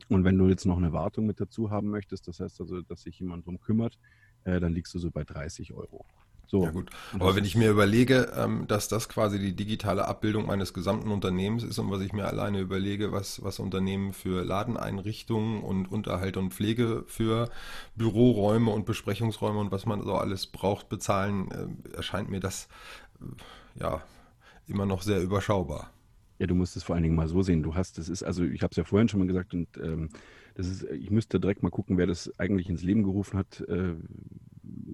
Und 0.10 0.24
wenn 0.24 0.38
du 0.38 0.48
jetzt 0.48 0.66
noch 0.66 0.78
eine 0.78 0.94
Wartung 0.94 1.26
mit 1.26 1.40
dazu 1.40 1.72
haben 1.72 1.90
möchtest, 1.90 2.28
das 2.28 2.40
heißt 2.40 2.62
also, 2.62 2.82
dass 2.82 3.02
sich 3.02 3.20
jemand 3.20 3.46
drum 3.46 3.60
kümmert, 3.60 4.00
äh, 4.46 4.60
dann 4.60 4.74
liegst 4.74 4.94
du 4.94 5.00
so 5.00 5.12
bei 5.12 5.24
30 5.24 5.74
Euro. 5.74 6.06
So. 6.48 6.64
Ja 6.64 6.72
gut, 6.72 6.92
aber 7.14 7.36
wenn 7.36 7.46
ich 7.46 7.56
mir 7.56 7.72
überlege, 7.72 8.32
ähm, 8.36 8.68
dass 8.68 8.88
das 8.88 9.10
quasi 9.10 9.40
die 9.40 9.56
digitale 9.56 10.08
Abbildung 10.08 10.46
meines 10.46 10.74
gesamten 10.74 11.10
Unternehmens 11.10 11.64
ist 11.64 11.80
und 11.80 11.90
was 11.90 12.02
ich 12.02 12.14
mir 12.14 12.26
alleine 12.26 12.60
überlege, 12.60 13.12
was, 13.12 13.44
was 13.44 13.58
Unternehmen 13.58 14.14
für 14.14 14.44
Ladeneinrichtungen 14.44 15.64
und 15.64 15.92
Unterhalt 15.92 16.38
und 16.38 16.54
Pflege 16.54 17.06
für 17.08 17.50
Büroräume 17.96 18.70
und 18.70 18.86
Besprechungsräume 18.86 19.60
und 19.60 19.72
was 19.72 19.88
man 19.88 20.04
so 20.04 20.14
alles 20.14 20.46
braucht, 20.46 20.90
bezahlen, 20.90 21.50
äh, 21.52 21.96
erscheint 21.96 22.30
mir 22.30 22.40
das 22.40 22.68
äh, 23.20 23.82
ja 23.82 24.04
immer 24.68 24.86
noch 24.86 25.02
sehr 25.02 25.22
überschaubar. 25.22 25.92
Ja, 26.40 26.48
du 26.48 26.56
musst 26.56 26.76
es 26.76 26.84
vor 26.84 26.96
allen 26.96 27.04
Dingen 27.04 27.16
mal 27.16 27.28
so 27.28 27.42
sehen. 27.42 27.64
Du 27.64 27.76
hast, 27.76 27.98
das 27.98 28.10
ist, 28.10 28.24
also 28.24 28.44
ich 28.44 28.62
habe 28.62 28.72
es 28.72 28.78
ja 28.78 28.84
vorhin 28.84 29.08
schon 29.08 29.20
mal 29.20 29.28
gesagt 29.28 29.54
und 29.54 29.68
ähm, 29.78 30.10
das 30.56 30.68
ist, 30.68 30.84
ich 30.84 31.10
müsste 31.10 31.40
direkt 31.40 31.64
mal 31.64 31.70
gucken, 31.70 31.98
wer 31.98 32.06
das 32.06 32.32
eigentlich 32.40 32.70
ins 32.70 32.84
Leben 32.84 33.04
gerufen 33.04 33.40
hat. 33.40 33.62
Äh, 33.62 33.96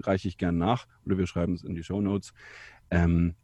reiche 0.01 0.27
ich 0.27 0.37
gern 0.37 0.57
nach 0.57 0.87
oder 1.05 1.17
wir 1.17 1.27
schreiben 1.27 1.53
es 1.53 1.63
in 1.63 1.75
die 1.75 1.83
Show 1.83 2.01
Notes. 2.01 2.33
Ähm, 2.91 3.35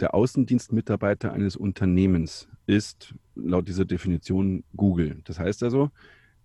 der 0.00 0.14
Außendienstmitarbeiter 0.14 1.32
eines 1.32 1.56
Unternehmens 1.56 2.48
ist 2.66 3.14
laut 3.34 3.68
dieser 3.68 3.84
Definition 3.84 4.64
Google. 4.74 5.20
Das 5.24 5.38
heißt 5.38 5.62
also, 5.62 5.90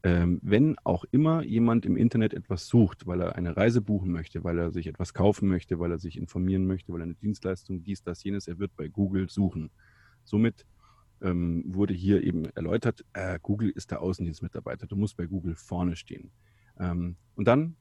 ähm, 0.03 0.39
wenn 0.43 0.75
auch 0.83 1.03
immer 1.11 1.43
jemand 1.43 1.85
im 1.85 1.97
Internet 1.97 2.33
etwas 2.33 2.67
sucht, 2.67 3.07
weil 3.07 3.21
er 3.21 3.35
eine 3.35 3.57
Reise 3.57 3.81
buchen 3.81 4.11
möchte, 4.11 4.43
weil 4.43 4.59
er 4.59 4.71
sich 4.71 4.87
etwas 4.87 5.13
kaufen 5.13 5.47
möchte, 5.47 5.79
weil 5.79 5.91
er 5.91 5.97
sich 5.97 6.17
informieren 6.17 6.67
möchte, 6.67 6.93
weil 6.93 7.01
er 7.01 7.05
eine 7.05 7.15
Dienstleistung, 7.15 7.81
dies, 7.81 8.03
das, 8.03 8.23
jenes, 8.23 8.47
er 8.47 8.59
wird 8.59 8.75
bei 8.75 8.87
Google 8.87 9.29
suchen. 9.29 9.71
Somit 10.23 10.65
ähm, 11.21 11.63
wurde 11.65 11.93
hier 11.93 12.23
eben 12.23 12.45
erläutert, 12.55 13.03
äh, 13.13 13.39
Google 13.41 13.69
ist 13.69 13.89
der 13.89 14.01
Außendienstmitarbeiter. 14.01 14.85
Du 14.85 14.95
musst 14.95 15.17
bei 15.17 15.25
Google 15.25 15.55
vorne 15.55 15.95
stehen. 15.95 16.29
Ähm, 16.79 17.15
und 17.35 17.47
dann 17.47 17.75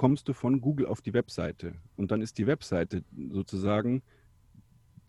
kommst 0.00 0.28
du 0.28 0.32
von 0.32 0.62
Google 0.62 0.86
auf 0.86 1.02
die 1.02 1.12
Webseite. 1.12 1.74
Und 1.98 2.10
dann 2.10 2.22
ist 2.22 2.38
die 2.38 2.46
Webseite 2.46 3.04
sozusagen 3.32 4.00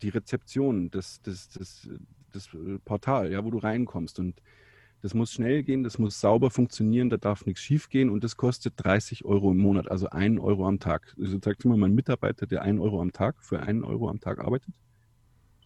die 0.02 0.10
Rezeption, 0.10 0.90
das, 0.90 1.22
das, 1.22 1.48
das, 1.48 1.88
das 2.30 2.50
Portal, 2.84 3.32
ja, 3.32 3.42
wo 3.42 3.50
du 3.50 3.56
reinkommst. 3.56 4.18
Und 4.18 4.42
das 5.00 5.14
muss 5.14 5.32
schnell 5.32 5.62
gehen, 5.62 5.82
das 5.82 5.98
muss 5.98 6.20
sauber 6.20 6.50
funktionieren, 6.50 7.08
da 7.08 7.16
darf 7.16 7.46
nichts 7.46 7.62
schief 7.62 7.88
gehen 7.88 8.10
und 8.10 8.22
das 8.22 8.36
kostet 8.36 8.74
30 8.76 9.24
Euro 9.24 9.52
im 9.52 9.56
Monat, 9.56 9.90
also 9.90 10.10
einen 10.10 10.38
Euro 10.38 10.68
am 10.68 10.78
Tag. 10.78 11.16
Also 11.18 11.38
sagt 11.42 11.64
immer 11.64 11.78
mein 11.78 11.94
Mitarbeiter, 11.94 12.46
der 12.46 12.60
einen 12.60 12.78
Euro 12.78 13.00
am 13.00 13.12
Tag 13.12 13.42
für 13.42 13.60
einen 13.60 13.84
Euro 13.84 14.10
am 14.10 14.20
Tag 14.20 14.40
arbeitet. 14.40 14.74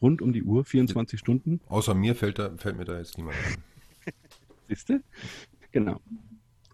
Rund 0.01 0.23
um 0.23 0.33
die 0.33 0.45
Uhr, 0.45 0.65
24 0.65 1.19
Stunden. 1.19 1.61
Außer 1.67 1.95
mir 1.95 2.15
fällt, 2.15 2.39
da, 2.39 2.57
fällt 2.59 2.77
mir 2.77 2.85
da 2.85 2.97
jetzt 2.97 3.17
niemand 3.17 3.37
ein. 3.45 4.13
Siehst 4.69 4.89
du? 4.89 5.03
Genau. 5.73 6.01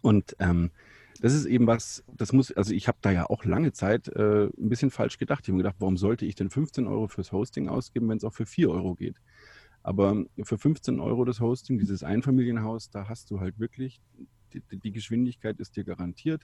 Und 0.03 0.37
ähm, 0.38 0.71
das 1.23 1.35
ist 1.35 1.47
eben 1.47 1.69
was, 1.69 2.03
das 2.09 2.33
muss, 2.33 2.51
also 2.51 2.75
ich 2.75 2.89
habe 2.89 2.99
da 3.01 3.13
ja 3.13 3.31
auch 3.31 3.45
lange 3.45 3.73
Zeit 3.73 4.09
äh, 4.09 4.47
ein 4.47 4.69
bisschen 4.69 4.91
falsch 4.91 5.19
gedacht. 5.19 5.45
Ich 5.45 5.49
habe 5.49 5.57
mir 5.57 5.63
gedacht, 5.63 5.77
warum 5.79 5.97
sollte 5.97 6.27
ich 6.27 6.35
denn 6.35 6.51
15 6.51 6.89
Euro 6.89 7.07
fürs 7.07 7.31
Hosting 7.31 7.69
ausgeben, 7.69 8.09
wenn 8.09 8.17
es 8.17 8.25
auch 8.25 8.35
für 8.35 8.45
4 8.45 8.69
Euro 8.71 8.97
geht? 8.97 9.17
Aber 9.85 10.25
für 10.43 10.59
15 10.59 10.99
Euro 10.99 11.25
das 11.25 11.41
Hosting, 11.41 11.79
dieses 11.79 12.03
Einfamilienhaus, 12.03 12.91
da 12.91 13.09
hast 13.09 13.31
du 13.31 13.39
halt 13.39 13.61
wirklich 13.61 14.01
die, 14.53 14.63
die 14.79 14.93
Geschwindigkeit 14.93 15.61
ist 15.61 15.77
dir 15.77 15.85
garantiert. 15.85 16.43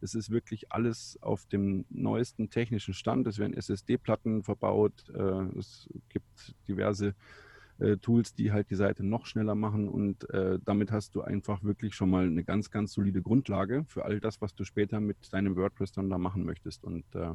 Es 0.00 0.14
ist 0.14 0.30
wirklich 0.30 0.72
alles 0.72 1.18
auf 1.20 1.44
dem 1.46 1.84
neuesten 1.90 2.50
technischen 2.50 2.94
Stand. 2.94 3.26
Es 3.26 3.38
werden 3.38 3.54
SSD-Platten 3.54 4.44
verbaut. 4.44 5.08
Äh, 5.12 5.58
es 5.58 5.88
gibt 6.08 6.54
diverse 6.68 7.14
äh, 7.80 7.96
Tools, 7.96 8.34
die 8.34 8.52
halt 8.52 8.70
die 8.70 8.76
Seite 8.76 9.04
noch 9.04 9.26
schneller 9.26 9.54
machen 9.54 9.88
und 9.88 10.28
äh, 10.30 10.58
damit 10.64 10.92
hast 10.92 11.14
du 11.14 11.22
einfach 11.22 11.62
wirklich 11.64 11.94
schon 11.94 12.10
mal 12.10 12.26
eine 12.26 12.44
ganz, 12.44 12.70
ganz 12.70 12.92
solide 12.92 13.22
Grundlage 13.22 13.84
für 13.88 14.04
all 14.04 14.20
das, 14.20 14.40
was 14.40 14.54
du 14.54 14.64
später 14.64 15.00
mit 15.00 15.32
deinem 15.32 15.56
WordPress 15.56 15.92
dann 15.92 16.10
da 16.10 16.18
machen 16.18 16.44
möchtest. 16.44 16.84
Und 16.84 17.04
äh, 17.14 17.34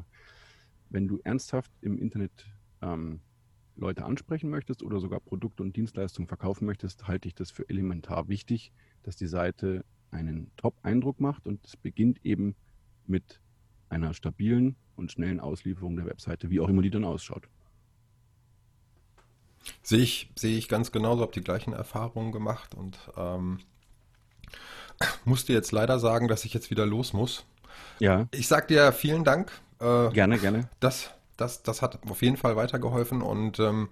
wenn 0.88 1.08
du 1.08 1.18
ernsthaft 1.24 1.70
im 1.80 1.98
Internet 1.98 2.46
ähm, 2.80 3.20
Leute 3.76 4.04
ansprechen 4.04 4.48
möchtest 4.48 4.82
oder 4.82 5.00
sogar 5.00 5.20
Produkte 5.20 5.62
und 5.62 5.76
Dienstleistungen 5.76 6.28
verkaufen 6.28 6.64
möchtest, 6.64 7.06
halte 7.08 7.28
ich 7.28 7.34
das 7.34 7.50
für 7.50 7.68
elementar 7.68 8.28
wichtig, 8.28 8.72
dass 9.02 9.16
die 9.16 9.26
Seite 9.26 9.84
einen 10.10 10.50
Top-Eindruck 10.56 11.20
macht 11.20 11.46
und 11.46 11.64
es 11.66 11.76
beginnt 11.76 12.24
eben 12.24 12.54
mit 13.06 13.40
einer 13.88 14.14
stabilen 14.14 14.76
und 14.96 15.12
schnellen 15.12 15.40
Auslieferung 15.40 15.96
der 15.96 16.06
Webseite, 16.06 16.50
wie 16.50 16.60
auch 16.60 16.68
immer 16.68 16.82
die 16.82 16.90
dann 16.90 17.04
ausschaut. 17.04 17.48
Sehe 19.82 20.00
ich, 20.00 20.30
sehe 20.36 20.56
ich 20.56 20.68
ganz 20.68 20.92
genauso, 20.92 21.22
habe 21.22 21.32
die 21.32 21.42
gleichen 21.42 21.72
Erfahrungen 21.72 22.32
gemacht 22.32 22.74
und 22.74 22.98
ähm, 23.16 23.60
musste 25.24 25.52
jetzt 25.52 25.72
leider 25.72 25.98
sagen, 25.98 26.28
dass 26.28 26.44
ich 26.44 26.54
jetzt 26.54 26.70
wieder 26.70 26.86
los 26.86 27.12
muss. 27.12 27.44
Ja. 27.98 28.26
Ich 28.30 28.48
sage 28.48 28.68
dir 28.68 28.92
vielen 28.92 29.24
Dank. 29.24 29.52
Äh, 29.80 30.10
gerne, 30.10 30.38
gerne. 30.38 30.68
Das, 30.80 31.10
das, 31.36 31.62
das 31.62 31.82
hat 31.82 31.98
auf 32.08 32.22
jeden 32.22 32.36
Fall 32.36 32.56
weitergeholfen 32.56 33.22
und 33.22 33.58
ähm, 33.58 33.88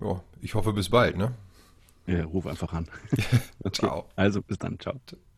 ja, 0.00 0.20
ich 0.40 0.54
hoffe 0.54 0.72
bis 0.72 0.90
bald. 0.90 1.16
Ne? 1.16 1.32
Ja, 2.06 2.24
ruf 2.24 2.46
einfach 2.46 2.72
an. 2.72 2.88
okay. 3.60 3.72
Ciao. 3.72 4.08
Also 4.16 4.42
bis 4.42 4.58
dann. 4.58 4.78
Ciao. 4.78 4.94